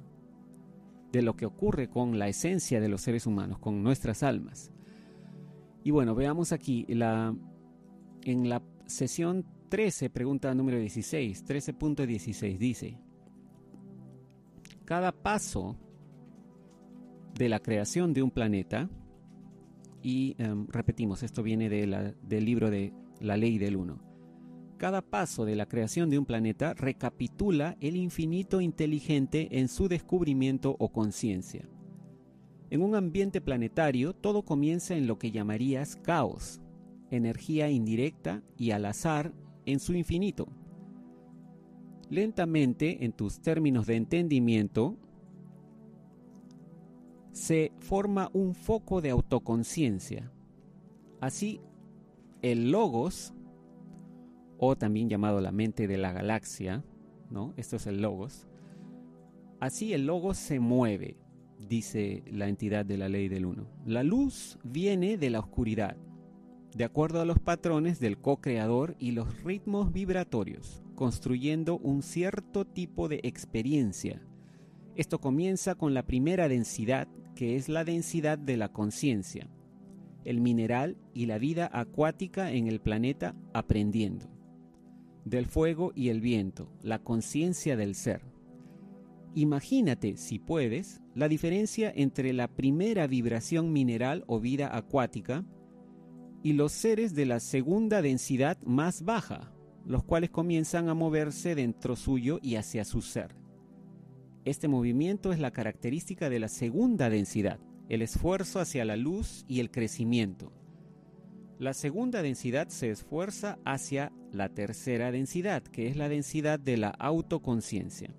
de 1.12 1.22
lo 1.22 1.34
que 1.34 1.46
ocurre 1.46 1.88
con 1.88 2.18
la 2.18 2.28
esencia 2.28 2.80
de 2.80 2.88
los 2.88 3.00
seres 3.00 3.26
humanos, 3.26 3.58
con 3.58 3.82
nuestras 3.82 4.22
almas. 4.22 4.70
Y 5.82 5.90
bueno, 5.90 6.14
veamos 6.14 6.52
aquí 6.52 6.86
la, 6.88 7.34
en 8.22 8.48
la 8.48 8.62
sesión 8.86 9.44
13, 9.68 10.10
pregunta 10.10 10.54
número 10.54 10.78
16, 10.78 11.44
13.16 11.46 12.58
dice, 12.58 12.98
cada 14.84 15.12
paso 15.12 15.76
de 17.34 17.48
la 17.48 17.60
creación 17.60 18.12
de 18.12 18.22
un 18.22 18.30
planeta 18.30 18.90
y 20.02 20.34
em, 20.38 20.66
repetimos, 20.68 21.22
esto 21.22 21.42
viene 21.42 21.68
del 21.68 22.44
libro 22.44 22.70
de 22.70 22.92
La 23.20 23.36
Ley 23.36 23.58
del 23.58 23.76
Uno. 23.76 24.09
Cada 24.80 25.02
paso 25.02 25.44
de 25.44 25.56
la 25.56 25.66
creación 25.66 26.08
de 26.08 26.18
un 26.18 26.24
planeta 26.24 26.72
recapitula 26.72 27.76
el 27.80 27.96
infinito 27.96 28.62
inteligente 28.62 29.58
en 29.58 29.68
su 29.68 29.88
descubrimiento 29.88 30.74
o 30.78 30.90
conciencia. 30.90 31.68
En 32.70 32.80
un 32.80 32.94
ambiente 32.94 33.42
planetario 33.42 34.14
todo 34.14 34.42
comienza 34.42 34.96
en 34.96 35.06
lo 35.06 35.18
que 35.18 35.32
llamarías 35.32 35.96
caos, 35.96 36.62
energía 37.10 37.68
indirecta 37.68 38.42
y 38.56 38.70
al 38.70 38.86
azar 38.86 39.34
en 39.66 39.80
su 39.80 39.92
infinito. 39.92 40.48
Lentamente, 42.08 43.04
en 43.04 43.12
tus 43.12 43.42
términos 43.42 43.86
de 43.86 43.96
entendimiento, 43.96 44.96
se 47.32 47.72
forma 47.80 48.30
un 48.32 48.54
foco 48.54 49.02
de 49.02 49.10
autoconciencia. 49.10 50.32
Así, 51.20 51.60
el 52.40 52.70
logos, 52.70 53.34
o 54.60 54.76
también 54.76 55.08
llamado 55.08 55.40
la 55.40 55.50
mente 55.50 55.88
de 55.88 55.98
la 55.98 56.12
galaxia, 56.12 56.84
¿no? 57.30 57.54
Esto 57.56 57.76
es 57.76 57.86
el 57.86 58.00
logos. 58.00 58.46
Así 59.58 59.92
el 59.92 60.06
logos 60.06 60.36
se 60.36 60.60
mueve, 60.60 61.16
dice 61.58 62.22
la 62.30 62.48
entidad 62.48 62.86
de 62.86 62.98
la 62.98 63.08
ley 63.08 63.28
del 63.28 63.46
uno. 63.46 63.66
La 63.84 64.02
luz 64.02 64.58
viene 64.62 65.16
de 65.16 65.30
la 65.30 65.40
oscuridad, 65.40 65.96
de 66.76 66.84
acuerdo 66.84 67.20
a 67.20 67.24
los 67.24 67.38
patrones 67.38 67.98
del 67.98 68.18
co-creador 68.18 68.94
y 68.98 69.12
los 69.12 69.42
ritmos 69.42 69.92
vibratorios, 69.92 70.82
construyendo 70.94 71.78
un 71.78 72.02
cierto 72.02 72.64
tipo 72.64 73.08
de 73.08 73.20
experiencia 73.24 74.22
esto 75.00 75.18
comienza 75.18 75.76
con 75.76 75.94
la 75.94 76.02
primera 76.02 76.48
densidad, 76.48 77.08
que 77.34 77.56
es 77.56 77.70
la 77.70 77.84
densidad 77.84 78.38
de 78.38 78.56
la 78.56 78.68
conciencia, 78.68 79.48
el 80.24 80.40
mineral 80.40 80.98
y 81.14 81.24
la 81.24 81.38
vida 81.38 81.70
acuática 81.72 82.52
en 82.52 82.66
el 82.66 82.80
planeta 82.80 83.34
aprendiendo, 83.54 84.26
del 85.24 85.46
fuego 85.46 85.92
y 85.94 86.08
el 86.08 86.20
viento, 86.20 86.72
la 86.82 87.00
conciencia 87.00 87.76
del 87.76 87.94
ser. 87.94 88.22
Imagínate, 89.34 90.16
si 90.16 90.38
puedes, 90.38 91.00
la 91.14 91.28
diferencia 91.28 91.92
entre 91.94 92.32
la 92.32 92.48
primera 92.48 93.06
vibración 93.06 93.72
mineral 93.72 94.24
o 94.26 94.40
vida 94.40 94.76
acuática 94.76 95.44
y 96.42 96.54
los 96.54 96.72
seres 96.72 97.14
de 97.14 97.26
la 97.26 97.38
segunda 97.38 98.02
densidad 98.02 98.58
más 98.62 99.02
baja, 99.02 99.52
los 99.86 100.02
cuales 100.02 100.30
comienzan 100.30 100.88
a 100.88 100.94
moverse 100.94 101.54
dentro 101.54 101.96
suyo 101.96 102.38
y 102.42 102.56
hacia 102.56 102.84
su 102.84 103.02
ser. 103.02 103.36
Este 104.44 104.68
movimiento 104.68 105.32
es 105.32 105.38
la 105.38 105.52
característica 105.52 106.30
de 106.30 106.40
la 106.40 106.48
segunda 106.48 107.10
densidad, 107.10 107.60
el 107.88 108.02
esfuerzo 108.02 108.58
hacia 108.58 108.84
la 108.84 108.96
luz 108.96 109.44
y 109.46 109.60
el 109.60 109.70
crecimiento. 109.70 110.52
La 111.60 111.74
segunda 111.74 112.22
densidad 112.22 112.68
se 112.68 112.90
esfuerza 112.90 113.58
hacia 113.66 114.12
la 114.32 114.48
tercera 114.48 115.12
densidad, 115.12 115.62
que 115.62 115.88
es 115.88 115.96
la 115.98 116.08
densidad 116.08 116.58
de 116.58 116.78
la 116.78 116.88
autoconciencia. 116.88 118.14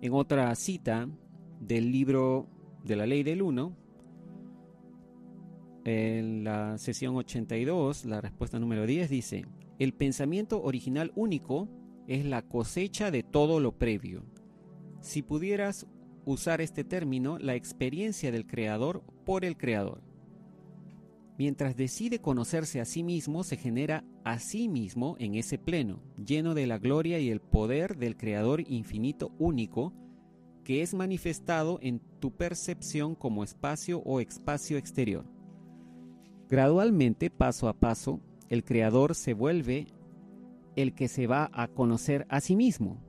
En 0.00 0.12
otra 0.12 0.54
cita 0.54 1.08
del 1.58 1.90
libro 1.90 2.46
de 2.84 2.94
la 2.94 3.06
ley 3.06 3.24
del 3.24 3.42
uno, 3.42 3.76
en 5.84 6.44
la 6.44 6.78
sesión 6.78 7.16
82, 7.16 8.04
la 8.04 8.20
respuesta 8.20 8.60
número 8.60 8.86
10 8.86 9.10
dice, 9.10 9.46
el 9.80 9.92
pensamiento 9.92 10.62
original 10.62 11.10
único 11.16 11.68
es 12.06 12.24
la 12.24 12.42
cosecha 12.42 13.10
de 13.10 13.24
todo 13.24 13.58
lo 13.58 13.76
previo. 13.76 14.22
Si 15.00 15.22
pudieras 15.22 15.88
usar 16.24 16.60
este 16.60 16.84
término, 16.84 17.36
la 17.40 17.56
experiencia 17.56 18.30
del 18.30 18.46
creador 18.46 19.02
por 19.24 19.44
el 19.44 19.56
creador. 19.56 20.08
Mientras 21.40 21.74
decide 21.74 22.18
conocerse 22.18 22.82
a 22.82 22.84
sí 22.84 23.02
mismo, 23.02 23.44
se 23.44 23.56
genera 23.56 24.04
a 24.24 24.38
sí 24.38 24.68
mismo 24.68 25.16
en 25.18 25.36
ese 25.36 25.56
pleno, 25.56 26.02
lleno 26.22 26.52
de 26.52 26.66
la 26.66 26.76
gloria 26.76 27.18
y 27.18 27.30
el 27.30 27.40
poder 27.40 27.96
del 27.96 28.18
creador 28.18 28.60
infinito 28.68 29.32
único, 29.38 29.94
que 30.64 30.82
es 30.82 30.92
manifestado 30.92 31.78
en 31.80 32.02
tu 32.20 32.30
percepción 32.36 33.14
como 33.14 33.42
espacio 33.42 34.00
o 34.00 34.20
espacio 34.20 34.76
exterior. 34.76 35.24
Gradualmente, 36.50 37.30
paso 37.30 37.70
a 37.70 37.72
paso, 37.72 38.20
el 38.50 38.62
creador 38.62 39.14
se 39.14 39.32
vuelve 39.32 39.86
el 40.76 40.94
que 40.94 41.08
se 41.08 41.26
va 41.26 41.48
a 41.54 41.68
conocer 41.68 42.26
a 42.28 42.42
sí 42.42 42.54
mismo. 42.54 43.02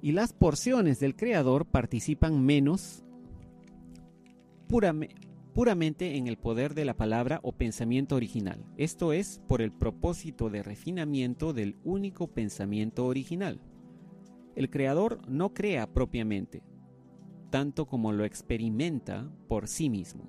Y 0.00 0.12
las 0.12 0.32
porciones 0.32 1.00
del 1.00 1.16
creador 1.16 1.66
participan 1.66 2.46
menos 2.46 3.02
puramente 4.68 5.25
en 5.58 6.26
el 6.26 6.36
poder 6.36 6.74
de 6.74 6.84
la 6.84 6.94
palabra 6.94 7.40
o 7.42 7.50
pensamiento 7.50 8.14
original. 8.14 8.62
Esto 8.76 9.14
es 9.14 9.40
por 9.48 9.62
el 9.62 9.72
propósito 9.72 10.50
de 10.50 10.62
refinamiento 10.62 11.54
del 11.54 11.76
único 11.82 12.28
pensamiento 12.28 13.06
original. 13.06 13.58
El 14.54 14.68
creador 14.68 15.26
no 15.26 15.54
crea 15.54 15.86
propiamente, 15.92 16.62
tanto 17.50 17.86
como 17.86 18.12
lo 18.12 18.26
experimenta 18.26 19.32
por 19.48 19.66
sí 19.66 19.88
mismo. 19.88 20.26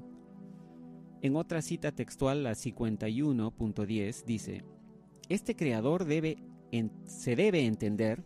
En 1.22 1.36
otra 1.36 1.62
cita 1.62 1.92
textual, 1.92 2.44
la 2.44 2.52
51.10, 2.52 4.24
dice, 4.24 4.64
este 5.28 5.58
creador 5.58 6.06
debe 6.06 6.38
se 7.06 7.36
debe 7.36 7.66
entender 7.66 8.24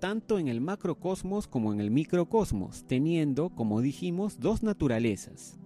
tanto 0.00 0.40
en 0.40 0.48
el 0.48 0.60
macrocosmos 0.60 1.46
como 1.46 1.72
en 1.72 1.80
el 1.80 1.92
microcosmos, 1.92 2.84
teniendo, 2.84 3.50
como 3.50 3.80
dijimos, 3.80 4.40
dos 4.40 4.64
naturalezas. 4.64 5.60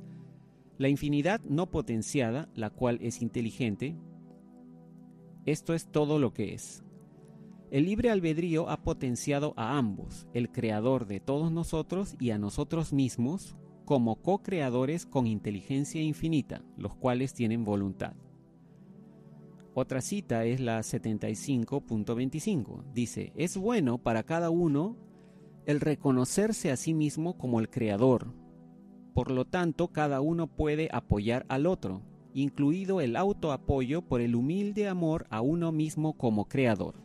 La 0.79 0.89
infinidad 0.89 1.43
no 1.43 1.71
potenciada, 1.71 2.49
la 2.55 2.71
cual 2.71 2.99
es 3.03 3.21
inteligente, 3.21 3.99
esto 5.45 5.75
es 5.75 5.91
todo 5.91 6.19
lo 6.19 6.33
que 6.33 6.55
es. 6.55 6.83
El 7.71 7.87
libre 7.87 8.11
albedrío 8.11 8.69
ha 8.71 8.83
potenciado 8.83 9.53
a 9.57 9.77
ambos, 9.77 10.27
el 10.33 10.51
creador 10.51 11.07
de 11.07 11.21
todos 11.21 11.53
nosotros 11.53 12.17
y 12.21 12.31
a 12.31 12.39
nosotros 12.39 12.93
mismos, 12.93 13.57
como 13.85 14.23
co-creadores 14.23 15.07
con 15.07 15.27
inteligencia 15.27 16.03
infinita, 16.03 16.63
los 16.77 16.95
cuales 16.95 17.35
tienen 17.35 17.65
voluntad. 17.65 18.15
Otra 19.75 20.01
cita 20.01 20.45
es 20.45 20.61
la 20.61 20.79
75.25. 20.81 22.85
Dice, 22.93 23.33
es 23.35 23.57
bueno 23.57 23.99
para 23.99 24.23
cada 24.25 24.51
uno 24.51 24.97
el 25.67 25.81
reconocerse 25.81 26.71
a 26.71 26.77
sí 26.77 26.95
mismo 26.95 27.39
como 27.39 27.61
el 27.61 27.71
creador. 27.71 28.35
Por 29.19 29.33
lo 29.33 29.45
tanto, 29.47 29.89
cada 29.89 30.21
uno 30.21 30.47
puede 30.47 30.89
apoyar 30.93 31.45
al 31.49 31.67
otro, 31.67 32.03
incluido 32.35 33.01
el 33.01 33.17
autoapoyo 33.17 34.01
por 34.01 34.21
el 34.21 34.37
humilde 34.37 34.87
amor 34.87 35.27
a 35.29 35.41
uno 35.41 35.73
mismo 35.73 36.17
como 36.17 36.45
creador. 36.45 37.03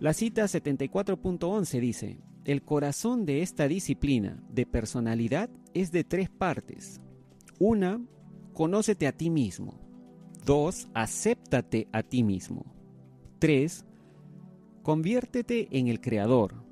La 0.00 0.14
cita 0.14 0.44
74.11 0.44 1.78
dice, 1.78 2.20
el 2.46 2.62
corazón 2.62 3.26
de 3.26 3.42
esta 3.42 3.68
disciplina 3.68 4.42
de 4.48 4.64
personalidad 4.64 5.50
es 5.74 5.92
de 5.92 6.04
tres 6.04 6.30
partes. 6.30 7.02
Una, 7.58 8.00
conócete 8.54 9.08
a 9.08 9.12
ti 9.12 9.28
mismo. 9.28 9.78
Dos, 10.42 10.88
acéptate 10.94 11.86
a 11.92 12.02
ti 12.02 12.22
mismo. 12.22 12.64
Tres, 13.38 13.84
conviértete 14.82 15.68
en 15.78 15.88
el 15.88 16.00
creador. 16.00 16.66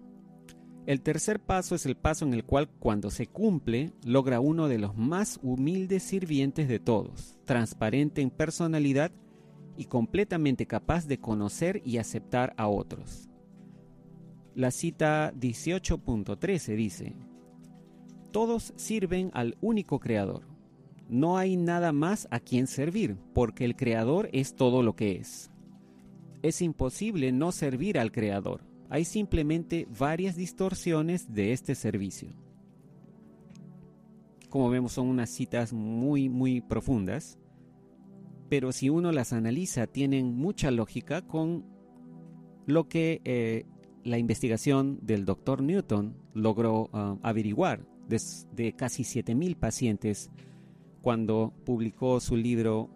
El 0.87 1.03
tercer 1.03 1.41
paso 1.41 1.75
es 1.75 1.85
el 1.85 1.97
paso 1.97 2.25
en 2.25 2.33
el 2.33 2.45
cual 2.45 2.69
cuando 2.79 3.11
se 3.11 3.27
cumple 3.27 3.93
logra 4.05 4.39
uno 4.39 4.69
de 4.69 4.79
los 4.79 4.97
más 4.97 5.41
humildes 5.43 6.05
sirvientes 6.05 6.69
de 6.69 6.79
todos, 6.79 7.37
transparente 7.45 8.23
en 8.23 8.31
personalidad 8.31 9.11
y 9.77 9.87
completamente 9.87 10.67
capaz 10.67 11.09
de 11.09 11.19
conocer 11.19 11.83
y 11.85 11.99
aceptar 11.99 12.55
a 12.57 12.69
otros. 12.69 13.29
La 14.55 14.71
cita 14.71 15.33
18.13 15.35 16.77
dice, 16.77 17.17
Todos 18.31 18.73
sirven 18.77 19.33
al 19.35 19.59
único 19.61 19.99
creador. 19.99 20.43
No 21.09 21.37
hay 21.37 21.57
nada 21.57 21.91
más 21.93 22.29
a 22.31 22.39
quien 22.39 22.69
servir, 22.69 23.17
porque 23.35 23.65
el 23.65 23.75
creador 23.75 24.29
es 24.33 24.55
todo 24.55 24.85
lo 24.85 24.95
que 24.95 25.17
es. 25.17 25.51
Es 26.43 26.63
imposible 26.63 27.33
no 27.33 27.51
servir 27.51 27.99
al 27.99 28.13
creador. 28.13 28.76
Hay 28.89 29.05
simplemente 29.05 29.89
varias 29.99 30.37
distorsiones 30.37 31.33
de 31.33 31.53
este 31.53 31.75
servicio. 31.75 32.31
Como 34.49 34.71
vemos 34.71 34.93
son 34.93 35.09
unas 35.09 35.31
citas 35.31 35.73
muy 35.73 36.29
muy 36.29 36.61
profundas, 36.61 37.39
pero 38.49 38.73
si 38.73 38.89
uno 38.89 39.13
las 39.13 39.33
analiza 39.33 39.87
tienen 39.87 40.37
mucha 40.37 40.71
lógica 40.71 41.23
con 41.23 41.65
lo 42.67 42.89
que 42.89 43.21
eh, 43.25 43.65
la 44.05 44.19
investigación 44.19 45.01
del 45.03 45.25
doctor 45.25 45.63
Newton 45.63 46.17
logró 46.33 46.91
ah, 46.93 47.17
averiguar 47.23 47.87
de, 48.09 48.73
casi 48.77 49.03
7.000 49.03 49.57
pacientes 49.57 50.31
cuando 51.03 51.53
publicó 51.65 52.21
su 52.21 52.37
libro 52.37 52.89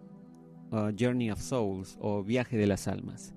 ah, 0.71 0.91
Journey 0.97 1.31
of 1.31 1.41
Souls 1.41 1.97
o 1.99 2.23
Viaje 2.23 2.57
de 2.57 2.67
las 2.67 2.87
Almas. 2.87 3.33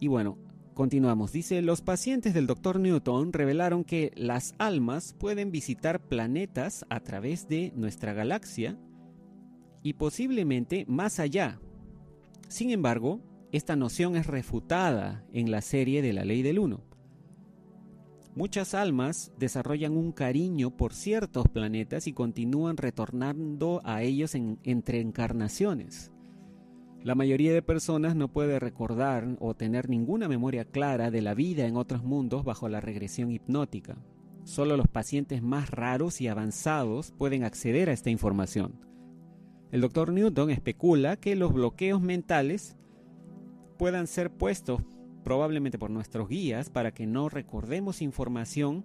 Y 0.00 0.08
bueno, 0.08 0.38
continuamos. 0.74 1.32
Dice, 1.32 1.62
los 1.62 1.80
pacientes 1.82 2.34
del 2.34 2.46
doctor 2.46 2.80
Newton 2.80 3.32
revelaron 3.32 3.84
que 3.84 4.12
las 4.14 4.54
almas 4.58 5.14
pueden 5.18 5.50
visitar 5.50 6.00
planetas 6.00 6.84
a 6.88 7.00
través 7.00 7.48
de 7.48 7.72
nuestra 7.74 8.12
galaxia 8.12 8.78
y 9.82 9.94
posiblemente 9.94 10.84
más 10.88 11.18
allá. 11.18 11.60
Sin 12.48 12.70
embargo, 12.70 13.20
esta 13.50 13.76
noción 13.76 14.16
es 14.16 14.26
refutada 14.26 15.24
en 15.32 15.50
la 15.50 15.60
serie 15.60 16.02
de 16.02 16.12
la 16.12 16.24
ley 16.24 16.42
del 16.42 16.58
uno. 16.58 16.84
Muchas 18.34 18.72
almas 18.72 19.30
desarrollan 19.38 19.94
un 19.94 20.12
cariño 20.12 20.70
por 20.70 20.94
ciertos 20.94 21.48
planetas 21.48 22.06
y 22.06 22.14
continúan 22.14 22.78
retornando 22.78 23.82
a 23.84 24.02
ellos 24.02 24.34
en, 24.34 24.58
entre 24.62 25.00
encarnaciones. 25.00 26.11
La 27.04 27.16
mayoría 27.16 27.52
de 27.52 27.62
personas 27.62 28.14
no 28.14 28.28
puede 28.28 28.60
recordar 28.60 29.36
o 29.40 29.54
tener 29.54 29.88
ninguna 29.88 30.28
memoria 30.28 30.64
clara 30.64 31.10
de 31.10 31.20
la 31.20 31.34
vida 31.34 31.66
en 31.66 31.76
otros 31.76 32.04
mundos 32.04 32.44
bajo 32.44 32.68
la 32.68 32.80
regresión 32.80 33.32
hipnótica. 33.32 33.96
Solo 34.44 34.76
los 34.76 34.86
pacientes 34.86 35.42
más 35.42 35.70
raros 35.70 36.20
y 36.20 36.28
avanzados 36.28 37.12
pueden 37.18 37.42
acceder 37.42 37.88
a 37.88 37.92
esta 37.92 38.10
información. 38.10 38.80
El 39.72 39.80
doctor 39.80 40.12
Newton 40.12 40.50
especula 40.50 41.16
que 41.16 41.34
los 41.34 41.52
bloqueos 41.52 42.00
mentales 42.00 42.76
puedan 43.78 44.06
ser 44.06 44.30
puestos 44.30 44.82
probablemente 45.24 45.80
por 45.80 45.90
nuestros 45.90 46.28
guías 46.28 46.70
para 46.70 46.92
que 46.94 47.06
no 47.06 47.28
recordemos 47.28 48.00
información 48.00 48.84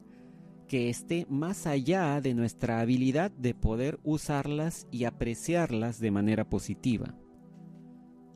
que 0.67 0.89
esté 0.89 1.27
más 1.29 1.67
allá 1.67 2.19
de 2.19 2.33
nuestra 2.33 2.79
habilidad 2.79 3.29
de 3.29 3.53
poder 3.53 3.99
usarlas 4.03 4.87
y 4.91 5.03
apreciarlas 5.03 5.99
de 5.99 6.11
manera 6.11 6.49
positiva. 6.49 7.15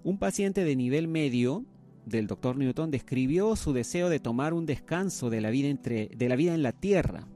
Un 0.03 0.17
paciente 0.17 0.63
de 0.63 0.75
nivel 0.75 1.07
medio 1.07 1.63
del 2.05 2.25
Dr. 2.25 2.57
Newton 2.57 2.89
describió 2.89 3.55
su 3.55 3.71
deseo 3.71 4.09
de 4.09 4.19
tomar 4.19 4.53
un 4.53 4.65
descanso 4.65 5.29
de 5.29 5.41
la 5.41 5.51
vida, 5.51 5.67
entre, 5.67 6.07
de 6.07 6.29
la 6.29 6.35
vida 6.35 6.55
en 6.55 6.63
la 6.63 6.71
Tierra 6.71 7.27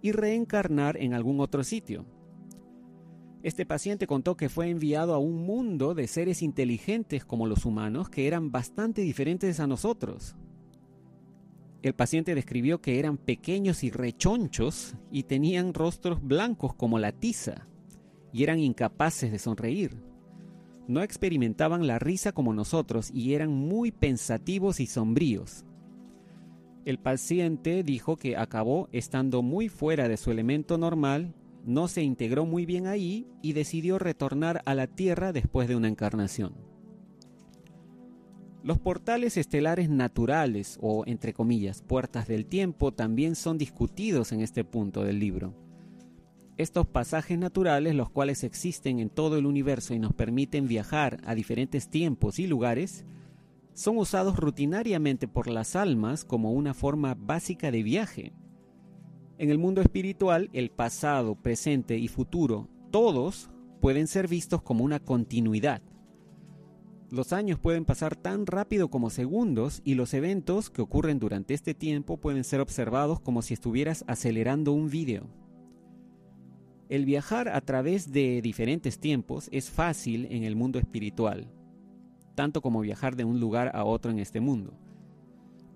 y 0.00 0.12
reencarnar 0.12 0.96
en 0.96 1.12
algún 1.12 1.40
otro 1.40 1.64
sitio. 1.64 2.06
Este 3.42 3.66
paciente 3.66 4.06
contó 4.06 4.36
que 4.36 4.48
fue 4.48 4.70
enviado 4.70 5.14
a 5.14 5.18
un 5.18 5.44
mundo 5.44 5.94
de 5.94 6.08
seres 6.08 6.42
inteligentes 6.42 7.24
como 7.24 7.46
los 7.46 7.64
humanos 7.64 8.08
que 8.08 8.26
eran 8.26 8.50
bastante 8.50 9.02
diferentes 9.02 9.60
a 9.60 9.66
nosotros. 9.66 10.34
El 11.82 11.94
paciente 11.94 12.34
describió 12.34 12.80
que 12.80 12.98
eran 12.98 13.18
pequeños 13.18 13.84
y 13.84 13.90
rechonchos 13.90 14.96
y 15.12 15.24
tenían 15.24 15.74
rostros 15.74 16.22
blancos 16.22 16.74
como 16.74 16.98
la 16.98 17.12
tiza 17.12 17.68
y 18.32 18.42
eran 18.42 18.58
incapaces 18.58 19.30
de 19.30 19.38
sonreír. 19.38 20.05
No 20.88 21.02
experimentaban 21.02 21.86
la 21.86 21.98
risa 21.98 22.32
como 22.32 22.54
nosotros 22.54 23.10
y 23.12 23.34
eran 23.34 23.50
muy 23.50 23.90
pensativos 23.90 24.80
y 24.80 24.86
sombríos. 24.86 25.64
El 26.84 26.98
paciente 26.98 27.82
dijo 27.82 28.16
que 28.16 28.36
acabó 28.36 28.88
estando 28.92 29.42
muy 29.42 29.68
fuera 29.68 30.08
de 30.08 30.16
su 30.16 30.30
elemento 30.30 30.78
normal 30.78 31.34
no 31.66 31.88
se 31.88 32.02
integró 32.02 32.46
muy 32.46 32.64
bien 32.64 32.86
ahí 32.86 33.26
y 33.42 33.52
decidió 33.52 33.98
retornar 33.98 34.62
a 34.66 34.74
la 34.76 34.86
Tierra 34.86 35.32
después 35.32 35.66
de 35.66 35.74
una 35.74 35.88
encarnación. 35.88 36.54
Los 38.62 38.78
portales 38.78 39.36
estelares 39.36 39.90
naturales, 39.90 40.78
o 40.80 41.02
entre 41.06 41.32
comillas, 41.32 41.82
puertas 41.82 42.28
del 42.28 42.46
tiempo, 42.46 42.92
también 42.92 43.34
son 43.34 43.58
discutidos 43.58 44.30
en 44.30 44.42
este 44.42 44.62
punto 44.62 45.02
del 45.02 45.18
libro. 45.18 45.54
Estos 46.56 46.86
pasajes 46.86 47.38
naturales, 47.38 47.94
los 47.94 48.10
cuales 48.10 48.44
existen 48.44 48.98
en 48.98 49.10
todo 49.10 49.36
el 49.36 49.46
universo 49.46 49.94
y 49.94 49.98
nos 49.98 50.14
permiten 50.14 50.68
viajar 50.68 51.20
a 51.24 51.34
diferentes 51.34 51.88
tiempos 51.88 52.38
y 52.38 52.46
lugares, 52.46 53.04
son 53.74 53.98
usados 53.98 54.36
rutinariamente 54.36 55.28
por 55.28 55.48
las 55.48 55.76
almas 55.76 56.24
como 56.24 56.52
una 56.52 56.72
forma 56.72 57.14
básica 57.14 57.70
de 57.70 57.82
viaje 57.82 58.32
en 59.38 59.50
el 59.50 59.58
mundo 59.58 59.82
espiritual, 59.82 60.48
el 60.54 60.70
pasado, 60.70 61.34
presente 61.34 61.98
y 61.98 62.08
futuro, 62.08 62.68
todos 62.90 63.50
pueden 63.82 64.06
ser 64.06 64.28
vistos 64.28 64.62
como 64.62 64.82
una 64.82 64.98
continuidad. 64.98 65.82
Los 67.10 67.34
años 67.34 67.58
pueden 67.58 67.84
pasar 67.84 68.16
tan 68.16 68.46
rápido 68.46 68.88
como 68.88 69.10
segundos 69.10 69.82
y 69.84 69.94
los 69.94 70.14
eventos 70.14 70.70
que 70.70 70.80
ocurren 70.80 71.18
durante 71.18 71.52
este 71.52 71.74
tiempo 71.74 72.16
pueden 72.16 72.44
ser 72.44 72.60
observados 72.60 73.20
como 73.20 73.42
si 73.42 73.52
estuvieras 73.52 74.04
acelerando 74.08 74.72
un 74.72 74.88
vídeo. 74.88 75.28
El 76.88 77.04
viajar 77.04 77.48
a 77.48 77.60
través 77.60 78.12
de 78.12 78.40
diferentes 78.42 78.98
tiempos 79.00 79.48
es 79.52 79.70
fácil 79.70 80.26
en 80.30 80.44
el 80.44 80.56
mundo 80.56 80.78
espiritual, 80.78 81.48
tanto 82.34 82.62
como 82.62 82.80
viajar 82.80 83.16
de 83.16 83.24
un 83.24 83.40
lugar 83.40 83.72
a 83.74 83.84
otro 83.84 84.10
en 84.10 84.18
este 84.18 84.40
mundo. 84.40 84.78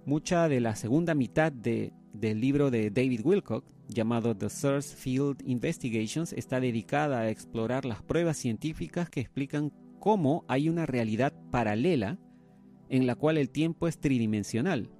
Mucha 0.07 0.49
de 0.49 0.61
la 0.61 0.77
segunda 0.77 1.15
mitad 1.15 1.53
de 1.53 1.93
del 2.13 2.41
libro 2.41 2.71
de 2.71 2.91
David 2.91 3.21
Wilcock 3.25 3.65
llamado 3.89 4.37
The 4.37 4.51
Source 4.51 4.97
Field 4.97 5.43
Investigations 5.45 6.33
está 6.33 6.61
dedicada 6.61 7.21
a 7.21 7.31
explorar 7.31 7.85
las 7.85 8.03
pruebas 8.03 8.37
científicas 8.37 9.11
que 9.11 9.21
explican 9.21 9.73
cómo 9.99 10.45
hay 10.49 10.69
una 10.69 10.87
realidad 10.87 11.33
paralela 11.51 12.19
en 12.89 13.07
la 13.07 13.15
cual 13.15 13.39
el 13.39 13.51
tiempo 13.51 13.89
es 13.89 13.99
tridimensional. 13.99 14.91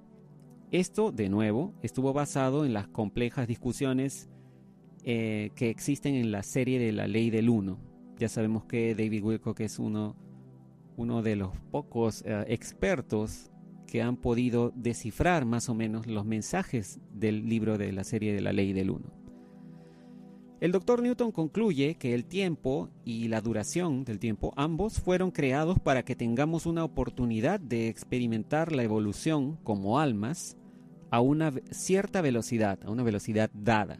Esto, 0.71 1.11
de 1.11 1.29
nuevo, 1.29 1.73
estuvo 1.81 2.13
basado 2.13 2.65
en 2.65 2.73
las 2.73 2.87
complejas 2.87 3.47
discusiones 3.47 4.29
eh, 5.03 5.51
que 5.55 5.69
existen 5.69 6.15
en 6.15 6.31
la 6.31 6.43
serie 6.43 6.79
de 6.79 6.91
la 6.91 7.07
ley 7.07 7.29
del 7.29 7.49
uno. 7.49 7.79
Ya 8.19 8.29
sabemos 8.29 8.65
que 8.65 8.93
David 8.93 9.23
Wilcock 9.23 9.59
es 9.61 9.79
uno, 9.79 10.15
de 11.23 11.35
los 11.35 11.51
pocos 11.71 12.23
eh, 12.27 12.45
expertos 12.47 13.51
que 13.87 14.03
han 14.03 14.17
podido 14.17 14.71
descifrar 14.75 15.45
más 15.45 15.67
o 15.67 15.73
menos 15.73 16.05
los 16.05 16.25
mensajes 16.25 16.99
del 17.11 17.49
libro 17.49 17.79
de 17.79 17.91
la 17.91 18.03
serie 18.03 18.33
de 18.33 18.41
la 18.41 18.53
ley 18.53 18.71
del 18.71 18.91
uno. 18.91 19.11
El 20.61 20.71
doctor 20.71 21.01
Newton 21.01 21.31
concluye 21.31 21.95
que 21.95 22.13
el 22.13 22.25
tiempo 22.25 22.91
y 23.03 23.29
la 23.29 23.41
duración 23.41 24.03
del 24.03 24.19
tiempo 24.19 24.53
ambos 24.55 25.01
fueron 25.01 25.31
creados 25.31 25.79
para 25.79 26.03
que 26.03 26.15
tengamos 26.15 26.67
una 26.67 26.83
oportunidad 26.83 27.59
de 27.59 27.87
experimentar 27.87 28.71
la 28.71 28.83
evolución 28.83 29.57
como 29.63 29.99
almas 29.99 30.55
a 31.09 31.19
una 31.19 31.51
cierta 31.71 32.21
velocidad, 32.21 32.77
a 32.85 32.91
una 32.91 33.01
velocidad 33.01 33.49
dada. 33.55 33.99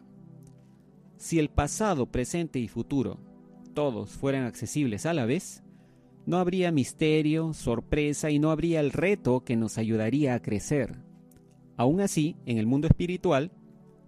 Si 1.21 1.37
el 1.37 1.49
pasado, 1.49 2.07
presente 2.07 2.57
y 2.57 2.67
futuro 2.67 3.19
todos 3.75 4.09
fueran 4.09 4.45
accesibles 4.45 5.05
a 5.05 5.13
la 5.13 5.27
vez, 5.27 5.63
no 6.25 6.37
habría 6.37 6.71
misterio, 6.71 7.53
sorpresa 7.53 8.31
y 8.31 8.39
no 8.39 8.49
habría 8.49 8.79
el 8.79 8.91
reto 8.91 9.43
que 9.43 9.55
nos 9.55 9.77
ayudaría 9.77 10.33
a 10.33 10.41
crecer. 10.41 10.97
Aún 11.77 12.01
así, 12.01 12.37
en 12.47 12.57
el 12.57 12.65
mundo 12.65 12.87
espiritual, 12.87 13.51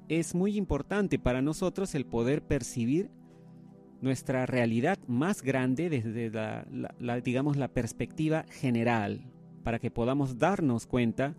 es 0.10 0.34
muy 0.34 0.58
importante 0.58 1.20
para 1.20 1.44
nosotros 1.44 1.94
el 1.94 2.08
poder 2.08 2.42
percibir 2.42 3.12
nuestra 4.02 4.48
realidad 4.48 4.98
más 5.08 5.44
grande 5.44 5.92
desde 5.92 6.32
la, 6.32 7.22
digamos, 7.22 7.58
la 7.58 7.68
perspectiva 7.68 8.44
general, 8.50 9.32
para 9.64 9.78
que 9.78 9.92
podamos 9.92 10.40
darnos 10.40 10.88
cuenta 10.88 11.36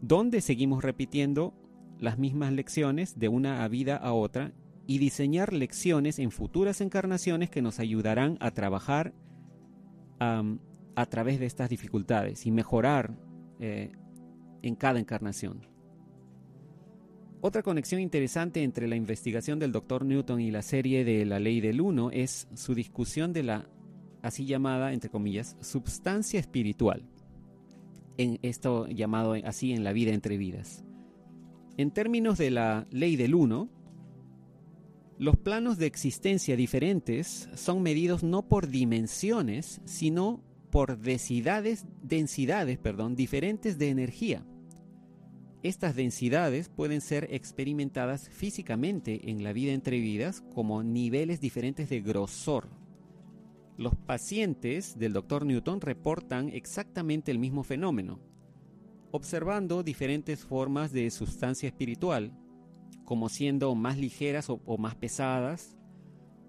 dónde 0.00 0.40
seguimos 0.40 0.82
repitiendo 0.82 1.54
las 2.00 2.18
mismas 2.18 2.52
lecciones 2.52 3.20
de 3.20 3.28
una 3.28 3.68
vida 3.68 3.96
a 3.96 4.14
otra 4.14 4.52
y 4.90 4.98
diseñar 4.98 5.52
lecciones 5.52 6.18
en 6.18 6.32
futuras 6.32 6.80
encarnaciones 6.80 7.48
que 7.48 7.62
nos 7.62 7.78
ayudarán 7.78 8.36
a 8.40 8.50
trabajar 8.50 9.14
a 10.18 11.06
través 11.06 11.38
de 11.38 11.46
estas 11.46 11.70
dificultades 11.70 12.44
y 12.44 12.50
mejorar 12.50 13.16
eh, 13.60 13.92
en 14.62 14.74
cada 14.74 14.98
encarnación. 14.98 15.64
Otra 17.40 17.62
conexión 17.62 18.00
interesante 18.00 18.64
entre 18.64 18.88
la 18.88 18.96
investigación 18.96 19.60
del 19.60 19.70
Dr. 19.70 20.04
Newton 20.04 20.40
y 20.40 20.50
la 20.50 20.62
serie 20.62 21.04
de 21.04 21.24
la 21.24 21.38
ley 21.38 21.60
del 21.60 21.80
uno 21.80 22.10
es 22.10 22.48
su 22.54 22.74
discusión 22.74 23.32
de 23.32 23.44
la 23.44 23.70
así 24.22 24.44
llamada, 24.44 24.92
entre 24.92 25.08
comillas, 25.08 25.56
substancia 25.60 26.40
espiritual, 26.40 27.04
en 28.18 28.40
esto 28.42 28.88
llamado 28.88 29.34
así 29.44 29.72
en 29.72 29.84
la 29.84 29.92
vida 29.92 30.10
entre 30.10 30.36
vidas. 30.36 30.84
En 31.76 31.92
términos 31.92 32.38
de 32.38 32.50
la 32.50 32.88
ley 32.90 33.14
del 33.14 33.36
uno, 33.36 33.70
los 35.20 35.36
planos 35.36 35.76
de 35.76 35.84
existencia 35.84 36.56
diferentes 36.56 37.50
son 37.54 37.82
medidos 37.82 38.22
no 38.22 38.48
por 38.48 38.68
dimensiones, 38.68 39.82
sino 39.84 40.42
por 40.70 40.96
densidades, 40.96 41.84
densidades 42.02 42.78
perdón, 42.78 43.16
diferentes 43.16 43.76
de 43.76 43.90
energía. 43.90 44.46
Estas 45.62 45.94
densidades 45.94 46.70
pueden 46.70 47.02
ser 47.02 47.28
experimentadas 47.32 48.30
físicamente 48.30 49.28
en 49.30 49.44
la 49.44 49.52
vida 49.52 49.74
entre 49.74 50.00
vidas 50.00 50.42
como 50.54 50.82
niveles 50.82 51.38
diferentes 51.38 51.90
de 51.90 52.00
grosor. 52.00 52.70
Los 53.76 53.94
pacientes 53.94 54.98
del 54.98 55.12
Dr. 55.12 55.44
Newton 55.44 55.82
reportan 55.82 56.48
exactamente 56.48 57.30
el 57.30 57.38
mismo 57.38 57.62
fenómeno, 57.62 58.20
observando 59.10 59.82
diferentes 59.82 60.46
formas 60.46 60.92
de 60.92 61.10
sustancia 61.10 61.68
espiritual, 61.68 62.32
como 63.04 63.28
siendo 63.28 63.74
más 63.74 63.98
ligeras 63.98 64.48
o, 64.50 64.78
más 64.78 64.94
pesadas, 64.94 65.76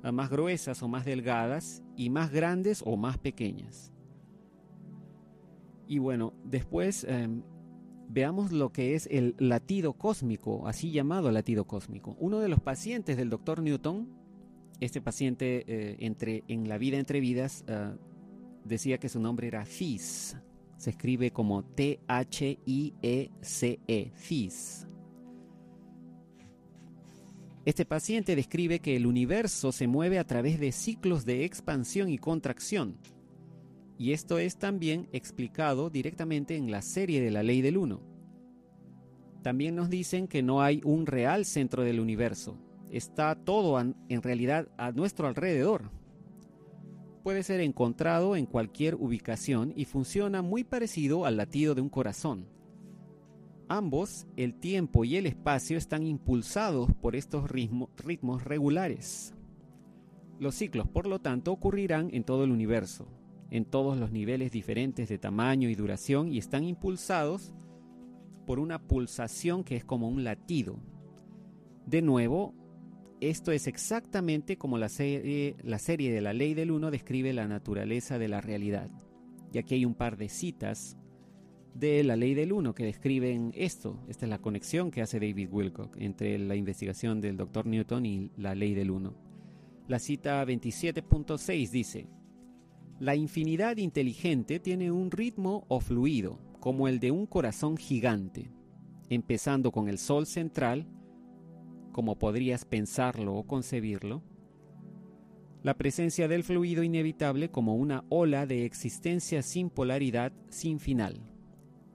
más 0.03 0.29
gruesas 0.29 0.81
o 0.83 0.87
más 0.87 1.05
delgadas, 1.05 1.83
y 1.95 2.09
más 2.09 2.31
grandes 2.31 2.81
o 2.85 2.97
más 2.97 3.17
pequeñas. 3.17 3.93
Y 5.87 5.99
bueno, 5.99 6.33
después 6.43 7.03
em, 7.03 7.43
veamos 8.09 8.51
lo 8.51 8.71
que 8.71 8.95
es 8.95 9.07
el 9.11 9.35
latido 9.37 9.93
cósmico, 9.93 10.67
así 10.67 10.91
llamado 10.91 11.31
latido 11.31 11.65
cósmico. 11.65 12.15
Uno 12.19 12.39
de 12.39 12.49
los 12.49 12.59
pacientes 12.59 13.17
del 13.17 13.29
doctor 13.29 13.61
Newton, 13.61 14.09
este 14.79 14.99
paciente 15.01 15.63
eh, 15.67 15.97
entre, 15.99 16.43
en 16.47 16.67
la 16.67 16.77
vida 16.77 16.97
entre 16.97 17.19
vidas, 17.19 17.63
eh, 17.67 17.95
decía 18.65 18.97
que 18.97 19.09
su 19.09 19.19
nombre 19.19 19.47
era 19.47 19.65
Fis. 19.65 20.37
Se 20.77 20.89
escribe 20.89 21.31
como 21.31 21.63
T-H-I-E-C-E, 21.63 22.01
Fis. 24.15 24.87
Este 27.65 27.85
paciente 27.85 28.35
describe 28.35 28.79
que 28.79 28.95
el 28.95 29.05
universo 29.05 29.71
se 29.71 29.87
mueve 29.87 30.19
a 30.19 30.25
través 30.25 30.59
de 30.59 30.71
ciclos 30.71 31.25
de 31.25 31.45
expansión 31.45 32.09
y 32.09 32.17
contracción 32.17 32.97
y 34.01 34.13
esto 34.13 34.39
es 34.39 34.57
también 34.57 35.07
explicado 35.11 35.91
directamente 35.91 36.55
en 36.55 36.71
la 36.71 36.81
serie 36.81 37.21
de 37.21 37.29
la 37.29 37.43
ley 37.43 37.61
del 37.61 37.77
uno. 37.77 38.01
También 39.43 39.75
nos 39.75 39.91
dicen 39.91 40.27
que 40.27 40.41
no 40.41 40.63
hay 40.63 40.81
un 40.83 41.05
real 41.05 41.45
centro 41.45 41.83
del 41.83 41.99
universo. 41.99 42.57
Está 42.89 43.35
todo 43.35 43.79
en 43.79 44.21
realidad 44.23 44.69
a 44.79 44.91
nuestro 44.91 45.27
alrededor. 45.27 45.91
Puede 47.21 47.43
ser 47.43 47.61
encontrado 47.61 48.35
en 48.35 48.47
cualquier 48.47 48.95
ubicación 48.95 49.71
y 49.75 49.85
funciona 49.85 50.41
muy 50.41 50.63
parecido 50.63 51.27
al 51.27 51.37
latido 51.37 51.75
de 51.75 51.81
un 51.81 51.89
corazón. 51.89 52.47
Ambos, 53.73 54.27
el 54.35 54.55
tiempo 54.55 55.05
y 55.05 55.15
el 55.15 55.25
espacio, 55.25 55.77
están 55.77 56.05
impulsados 56.05 56.93
por 57.01 57.15
estos 57.15 57.49
ritmos 57.49 58.43
regulares. 58.43 59.33
Los 60.39 60.55
ciclos, 60.55 60.89
por 60.89 61.07
lo 61.07 61.19
tanto, 61.19 61.53
ocurrirán 61.53 62.09
en 62.11 62.25
todo 62.25 62.43
el 62.43 62.51
universo, 62.51 63.07
en 63.49 63.63
todos 63.63 63.97
los 63.97 64.11
niveles 64.11 64.51
diferentes 64.51 65.07
de 65.07 65.17
tamaño 65.17 65.69
y 65.69 65.75
duración 65.75 66.27
y 66.33 66.37
están 66.37 66.65
impulsados 66.65 67.53
por 68.45 68.59
una 68.59 68.77
pulsación 68.77 69.63
que 69.63 69.77
es 69.77 69.85
como 69.85 70.09
un 70.09 70.25
latido. 70.25 70.77
De 71.85 72.01
nuevo, 72.01 72.53
esto 73.21 73.53
es 73.53 73.67
exactamente 73.67 74.57
como 74.57 74.77
la 74.79 74.89
serie, 74.89 75.55
de 75.63 76.21
la 76.21 76.33
ley 76.33 76.55
del 76.55 76.71
uno 76.71 76.91
describe 76.91 77.31
la 77.31 77.47
naturaleza 77.47 78.19
de 78.19 78.27
la 78.27 78.41
realidad. 78.41 78.91
Y 79.53 79.59
aquí 79.59 79.75
hay 79.75 79.85
un 79.85 79.95
par 79.95 80.17
de 80.17 80.27
citas 80.27 80.97
de 81.73 82.03
la 82.03 82.15
ley 82.15 82.33
del 82.33 82.51
uno 82.53 82.73
que 82.73 82.85
describen 82.85 83.51
esto. 83.55 83.99
Esta 84.07 84.25
es 84.25 84.29
la 84.29 84.39
conexión 84.39 84.91
que 84.91 85.01
hace 85.01 85.19
David 85.19 85.49
Wilcock 85.51 85.95
entre 85.97 86.37
la 86.39 86.55
investigación 86.55 87.21
del 87.21 87.37
Dr. 87.37 87.65
Newton 87.65 88.05
y 88.05 88.31
la 88.37 88.55
ley 88.55 88.73
del 88.73 88.91
uno. 88.91 89.13
La 89.87 89.99
cita 89.99 90.43
27.6 90.45 91.69
dice, 91.69 92.07
la 92.99 93.15
infinidad 93.15 93.77
inteligente 93.77 94.59
tiene 94.59 94.91
un 94.91 95.09
ritmo 95.09 95.65
o 95.69 95.79
fluido, 95.79 96.39
como 96.59 96.87
el 96.87 96.99
de 96.99 97.11
un 97.11 97.25
corazón 97.25 97.75
gigante, 97.75 98.51
empezando 99.09 99.71
con 99.71 99.87
el 99.87 99.97
Sol 99.97 100.27
central, 100.27 100.85
como 101.91 102.19
podrías 102.19 102.63
pensarlo 102.63 103.33
o 103.33 103.47
concebirlo, 103.47 104.21
la 105.63 105.77
presencia 105.77 106.27
del 106.27 106.43
fluido 106.43 106.83
inevitable 106.83 107.49
como 107.49 107.75
una 107.75 108.03
ola 108.09 108.45
de 108.45 108.65
existencia 108.65 109.41
sin 109.41 109.69
polaridad, 109.69 110.31
sin 110.49 110.79
final, 110.79 111.21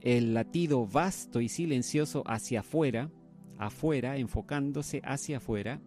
el 0.06 0.34
latido 0.34 0.86
vasto 0.86 1.40
y 1.40 1.48
silencioso 1.48 2.22
hacia 2.26 2.60
afuera, 2.60 3.10
afuera, 3.58 4.18
enfocándose 4.18 5.02
hacia 5.04 5.38
afuera, 5.38 5.80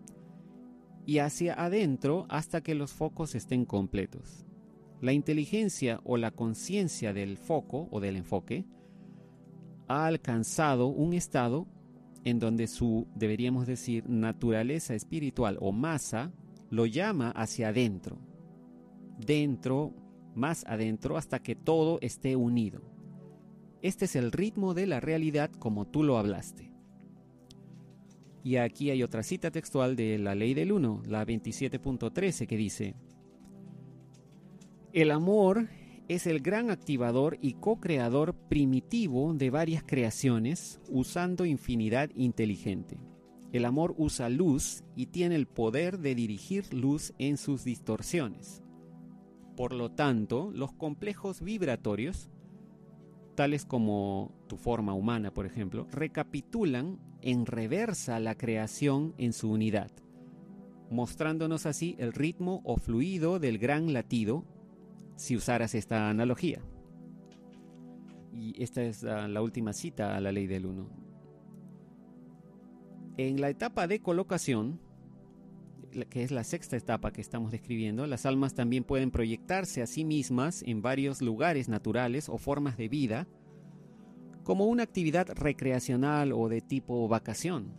y 1.05 1.19
hacia 1.19 1.53
adentro 1.53 2.25
hasta 2.27 2.59
que 2.59 2.75
los 2.75 2.91
focos 2.91 3.33
estén 3.33 3.63
completos. 3.63 4.45
La 4.99 5.13
inteligencia 5.13 6.01
o 6.03 6.17
la 6.17 6.31
conciencia 6.31 7.13
del 7.13 7.37
foco 7.37 7.87
o 7.91 8.01
del 8.01 8.17
enfoque 8.17 8.65
ha 9.87 10.05
alcanzado 10.05 10.87
un 10.87 11.13
estado 11.13 11.65
en 12.25 12.39
donde 12.39 12.67
su, 12.67 13.07
deberíamos 13.15 13.67
decir, 13.67 14.03
naturaleza 14.09 14.95
espiritual 14.95 15.57
o 15.61 15.71
masa 15.71 16.33
lo 16.69 16.85
llama 16.85 17.31
hacia 17.31 17.69
adentro, 17.69 18.19
dentro, 19.17 19.93
más 20.35 20.65
adentro, 20.67 21.15
hasta 21.15 21.41
que 21.41 21.55
todo 21.55 21.99
esté 22.01 22.35
unido. 22.35 22.98
Este 23.81 24.05
es 24.05 24.15
el 24.15 24.31
ritmo 24.31 24.73
de 24.73 24.87
la 24.87 24.99
realidad 24.99 25.51
como 25.51 25.87
tú 25.87 26.03
lo 26.03 26.17
hablaste. 26.17 26.73
Y 28.43 28.57
aquí 28.57 28.89
hay 28.89 29.03
otra 29.03 29.23
cita 29.23 29.51
textual 29.51 29.95
de 29.95 30.17
la 30.17 30.35
ley 30.35 30.53
del 30.53 30.71
1, 30.71 31.03
la 31.07 31.25
27.13, 31.25 32.47
que 32.47 32.57
dice, 32.57 32.95
el 34.91 35.11
amor 35.11 35.69
es 36.07 36.25
el 36.25 36.39
gran 36.39 36.71
activador 36.71 37.37
y 37.41 37.53
co-creador 37.53 38.33
primitivo 38.33 39.33
de 39.35 39.51
varias 39.51 39.83
creaciones 39.83 40.79
usando 40.89 41.45
infinidad 41.45 42.09
inteligente. 42.15 42.97
El 43.51 43.65
amor 43.65 43.93
usa 43.97 44.29
luz 44.29 44.83
y 44.95 45.07
tiene 45.07 45.35
el 45.35 45.47
poder 45.47 45.99
de 45.99 46.15
dirigir 46.15 46.73
luz 46.73 47.13
en 47.19 47.37
sus 47.37 47.63
distorsiones. 47.63 48.63
Por 49.55 49.73
lo 49.73 49.91
tanto, 49.91 50.51
los 50.53 50.71
complejos 50.71 51.41
vibratorios, 51.41 52.31
tales 53.39 53.63
como 53.63 54.33
tu 54.49 54.57
forma 54.57 54.93
humana, 54.93 55.33
por 55.33 55.45
ejemplo, 55.45 55.87
recapitulan 55.93 56.99
en 57.21 57.45
reversa 57.45 58.19
la 58.19 58.35
creación 58.35 59.15
en 59.17 59.31
su 59.31 59.49
unidad, 59.49 59.91
mostrándonos 60.89 61.65
así 61.65 61.95
el 61.99 62.11
ritmo 62.11 62.59
o 62.65 62.75
fluido 62.75 63.39
del 63.39 63.57
gran 63.57 63.93
latido 63.93 64.43
si 65.15 65.37
usaras 65.37 65.73
esta 65.73 66.09
analogía. 66.09 66.61
Y 68.33 68.61
esta 68.61 68.83
es 68.83 69.03
la, 69.03 69.41
última 69.41 69.71
cita 69.71 70.17
a 70.17 70.19
la 70.19 70.33
ley 70.33 70.45
del 70.45 70.65
1. 70.65 70.89
En 73.15 73.39
la 73.39 73.49
etapa 73.49 73.87
de 73.87 74.01
colocación, 74.01 74.81
que 76.09 76.23
es 76.23 76.31
la 76.31 76.43
sexta 76.43 76.77
etapa 76.77 77.11
que 77.11 77.21
estamos 77.21 77.51
describiendo, 77.51 78.05
las 78.07 78.25
almas 78.25 78.53
también 78.53 78.83
pueden 78.83 79.11
proyectarse 79.11 79.81
a 79.81 79.87
sí 79.87 80.05
mismas 80.05 80.63
en 80.65 80.81
varios 80.81 81.21
lugares 81.21 81.69
naturales 81.69 82.29
o 82.29 82.37
formas 82.37 82.77
de 82.77 82.89
vida, 82.89 83.27
como 84.43 84.65
una 84.65 84.83
actividad 84.83 85.27
recreacional 85.35 86.31
o 86.31 86.49
de 86.49 86.61
tipo 86.61 87.07
vacación. 87.07 87.73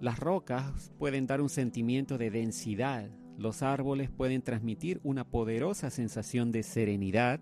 Las 0.00 0.20
rocas 0.20 0.92
pueden 0.98 1.26
dar 1.26 1.40
un 1.40 1.48
sentimiento 1.48 2.18
de 2.18 2.30
densidad, 2.30 3.10
los 3.38 3.62
árboles 3.62 4.10
pueden 4.10 4.42
transmitir 4.42 5.00
una 5.04 5.24
poderosa 5.24 5.90
sensación 5.90 6.50
de 6.50 6.64
serenidad. 6.64 7.40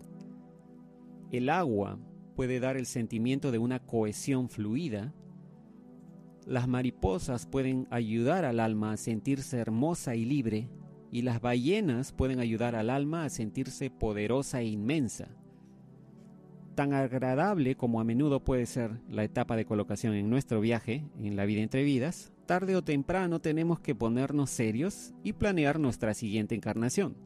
El 1.31 1.49
agua 1.49 1.99
puede 2.35 2.59
dar 2.59 2.77
el 2.77 2.85
sentimiento 2.85 3.51
de 3.51 3.57
una 3.57 3.79
cohesión 3.79 4.47
fluida. 4.47 5.13
Las 6.47 6.69
mariposas 6.69 7.45
pueden 7.45 7.87
ayudar 7.91 8.45
al 8.45 8.61
alma 8.61 8.93
a 8.93 8.97
sentirse 8.97 9.57
hermosa 9.57 10.15
y 10.15 10.23
libre, 10.23 10.69
y 11.11 11.23
las 11.23 11.41
ballenas 11.41 12.13
pueden 12.13 12.39
ayudar 12.39 12.73
al 12.73 12.89
alma 12.89 13.25
a 13.25 13.29
sentirse 13.29 13.89
poderosa 13.89 14.61
e 14.61 14.67
inmensa. 14.67 15.27
Tan 16.75 16.93
agradable 16.93 17.75
como 17.75 17.99
a 17.99 18.05
menudo 18.05 18.45
puede 18.45 18.65
ser 18.65 19.01
la 19.09 19.25
etapa 19.25 19.57
de 19.57 19.65
colocación 19.65 20.13
en 20.13 20.29
nuestro 20.29 20.61
viaje, 20.61 21.03
en 21.19 21.35
la 21.35 21.43
vida 21.45 21.61
entre 21.61 21.83
vidas, 21.83 22.31
tarde 22.45 22.77
o 22.77 22.81
temprano 22.81 23.41
tenemos 23.41 23.81
que 23.81 23.93
ponernos 23.93 24.49
serios 24.49 25.13
y 25.23 25.33
planear 25.33 25.81
nuestra 25.81 26.13
siguiente 26.13 26.55
encarnación. 26.55 27.17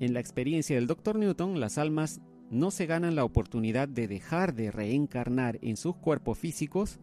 En 0.00 0.14
la 0.14 0.20
experiencia 0.20 0.76
del 0.76 0.86
Dr. 0.86 1.16
Newton, 1.16 1.60
las 1.60 1.76
almas 1.76 2.22
no 2.50 2.70
se 2.70 2.86
ganan 2.86 3.14
la 3.14 3.24
oportunidad 3.24 3.88
de 3.88 4.08
dejar 4.08 4.54
de 4.54 4.70
reencarnar 4.70 5.58
en 5.60 5.76
sus 5.76 5.96
cuerpos 5.96 6.38
físicos 6.38 6.98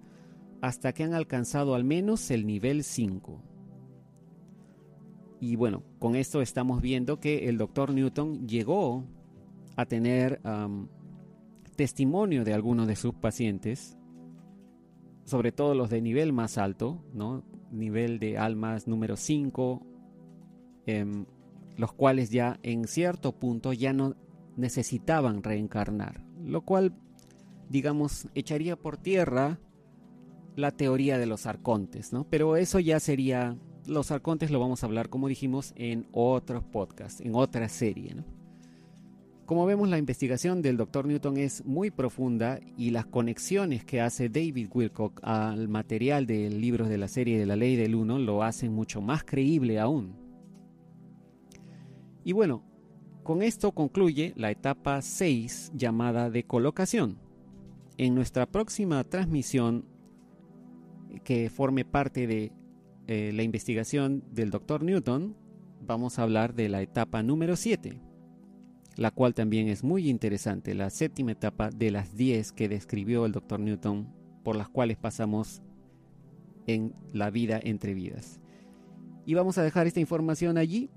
hasta 0.62 0.94
que 0.94 1.04
han 1.04 1.14
alcanzado 1.14 1.76
al 1.76 1.84
menos 1.84 2.30
el 2.32 2.46
nivel 2.46 2.84
5. 2.84 3.42
Y 5.40 5.56
bueno, 5.56 5.84
con 5.98 6.16
esto 6.16 6.42
estamos 6.42 6.82
viendo 6.82 7.20
que 7.20 7.50
el 7.50 7.58
Dr. 7.58 7.94
Newton 7.94 8.48
llegó 8.48 9.04
a 9.76 9.86
tener 9.86 10.40
testimonio 11.76 12.46
de 12.46 12.54
algunos 12.54 12.88
de 12.88 12.96
sus 12.96 13.16
pacientes, 13.16 13.98
sobre 15.26 15.52
todo 15.52 15.74
los 15.74 15.90
de 15.90 16.02
nivel 16.02 16.32
más 16.32 16.60
alto, 16.60 17.04
¿no? 17.14 17.44
nivel 17.72 18.20
de 18.20 18.38
almas 18.38 18.88
número 18.88 19.18
5, 19.18 19.82
los 21.78 21.94
cuales 21.94 22.30
ya 22.30 22.60
en 22.62 22.88
cierto 22.88 23.32
punto 23.32 23.74
ya 23.74 23.94
no 23.94 24.16
necesitaban 24.58 25.42
reencarnar, 25.42 26.24
lo 26.44 26.62
cual, 26.62 26.94
digamos, 27.70 28.28
echaría 28.36 28.76
por 28.76 28.98
tierra 28.98 29.58
la 30.56 30.72
teoría 30.72 31.18
de 31.18 31.26
los 31.26 31.46
arcontes, 31.46 32.14
¿no? 32.14 32.26
Pero 32.30 32.56
eso 32.56 32.80
ya 32.80 33.00
sería, 33.00 33.58
los 33.86 34.12
arcontes 34.12 34.52
lo 34.52 34.60
vamos 34.60 34.84
a 34.84 34.86
hablar, 34.86 35.10
como 35.10 35.28
dijimos, 35.28 35.74
en 35.76 36.08
otros 36.12 36.64
podcasts, 36.64 37.22
en 37.22 37.36
otra 37.36 37.70
serie. 37.70 38.16
Como 39.46 39.66
vemos, 39.66 39.90
la 39.90 39.98
investigación 39.98 40.62
del 40.62 40.78
Dr. 40.78 41.06
Newton 41.06 41.36
es 41.36 41.66
muy 41.66 41.92
profunda 41.92 42.62
y 42.78 42.92
las 42.92 43.06
conexiones 43.06 43.84
que 43.84 44.00
hace 44.00 44.30
David 44.30 44.70
Wilcock 44.74 45.20
al 45.24 45.68
material 45.68 46.26
del 46.26 46.62
libro 46.62 46.88
de 46.88 46.98
la 46.98 47.10
serie 47.10 47.38
de 47.38 47.46
la 47.46 47.58
ley 47.58 47.76
del 47.76 47.96
uno 47.96 48.18
lo 48.18 48.44
hacen 48.44 48.72
mucho 48.72 49.02
más 49.02 49.26
creíble 49.26 49.78
aún. 49.78 50.16
Y 52.24 52.32
bueno, 52.32 52.64
con 53.24 53.42
esto 53.42 53.72
concluye 53.74 54.34
la 54.38 54.52
etapa 54.52 55.02
6 55.02 55.74
llamada 55.76 56.30
de 56.30 56.44
colocación. 56.44 57.20
En 57.98 58.16
nuestra 58.16 58.46
próxima 58.46 59.04
transmisión, 59.04 59.86
que 61.24 61.50
forme 61.50 61.86
parte 61.86 62.28
de 62.28 62.52
eh, 63.08 63.32
la 63.34 63.44
investigación 63.44 64.24
del 64.32 64.52
Dr. 64.52 64.84
Newton, 64.84 65.36
vamos 65.82 66.20
a 66.20 66.24
hablar 66.24 66.54
de 66.54 66.70
la 66.70 66.82
etapa 66.82 67.24
número 67.24 67.56
7, 67.56 68.00
la 68.96 69.12
cual 69.12 69.34
también 69.34 69.68
es 69.68 69.84
muy 69.84 70.10
interesante, 70.10 70.74
la 70.74 70.90
séptima 70.90 71.32
etapa 71.32 71.70
de 71.70 71.92
las 71.92 72.16
10 72.16 72.52
que 72.52 72.70
describió 72.70 73.26
el 73.26 73.32
Dr. 73.32 73.60
Newton, 73.60 74.08
por 74.44 74.56
las 74.56 74.70
cuales 74.70 74.98
pasamos 74.98 75.62
en 76.68 76.94
la 77.14 77.30
vida 77.30 77.60
entre 77.62 77.94
vidas. 77.94 78.40
Y 79.26 79.34
vamos 79.34 79.58
a 79.58 79.64
dejar 79.64 79.88
esta 79.88 80.00
información 80.00 80.58
allí 80.58 80.90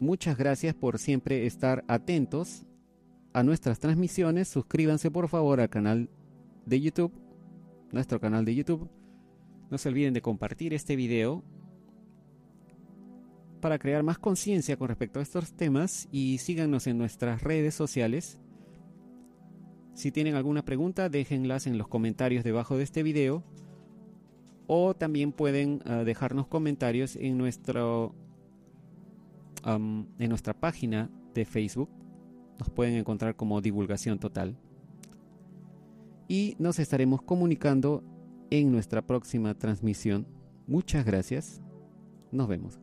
Muchas 0.00 0.38
gracias 0.38 0.74
por 0.74 0.98
siempre 0.98 1.44
estar 1.44 1.84
atentos 1.86 2.64
a 3.34 3.42
nuestras 3.42 3.80
transmisiones. 3.80 4.48
Suscríbanse 4.48 5.10
por 5.10 5.28
favor 5.28 5.60
al 5.60 5.68
canal 5.68 6.08
de 6.64 6.80
YouTube, 6.80 7.12
nuestro 7.92 8.18
canal 8.18 8.46
de 8.46 8.54
YouTube. 8.54 8.88
No 9.70 9.78
se 9.78 9.88
olviden 9.88 10.14
de 10.14 10.22
compartir 10.22 10.74
este 10.74 10.96
video 10.96 11.44
para 13.60 13.78
crear 13.78 14.02
más 14.02 14.18
conciencia 14.18 14.76
con 14.76 14.88
respecto 14.88 15.20
a 15.20 15.22
estos 15.22 15.52
temas 15.52 16.08
y 16.10 16.38
síganos 16.38 16.86
en 16.86 16.98
nuestras 16.98 17.42
redes 17.42 17.74
sociales. 17.74 18.38
Si 19.94 20.10
tienen 20.10 20.34
alguna 20.34 20.64
pregunta, 20.64 21.08
déjenlas 21.08 21.66
en 21.66 21.78
los 21.78 21.86
comentarios 21.86 22.42
debajo 22.42 22.76
de 22.76 22.84
este 22.84 23.02
video 23.02 23.44
o 24.66 24.94
también 24.94 25.32
pueden 25.32 25.82
ah, 25.84 26.04
dejarnos 26.04 26.46
comentarios 26.46 27.16
en 27.16 27.38
nuestro 27.38 28.14
en 29.64 30.28
nuestra 30.28 30.54
página 30.54 31.10
de 31.34 31.44
Facebook. 31.44 31.90
Nos 32.58 32.70
pueden 32.70 32.94
encontrar 32.94 33.36
como 33.36 33.60
divulgación 33.60 34.18
total. 34.18 34.56
Y 36.28 36.56
nos 36.58 36.78
estaremos 36.78 37.20
comunicando 37.20 38.02
en 38.50 38.72
nuestra 38.72 39.06
próxima 39.06 39.54
transmisión. 39.54 40.26
Muchas 40.66 41.04
gracias. 41.04 41.62
Nos 42.30 42.48
vemos. 42.48 42.80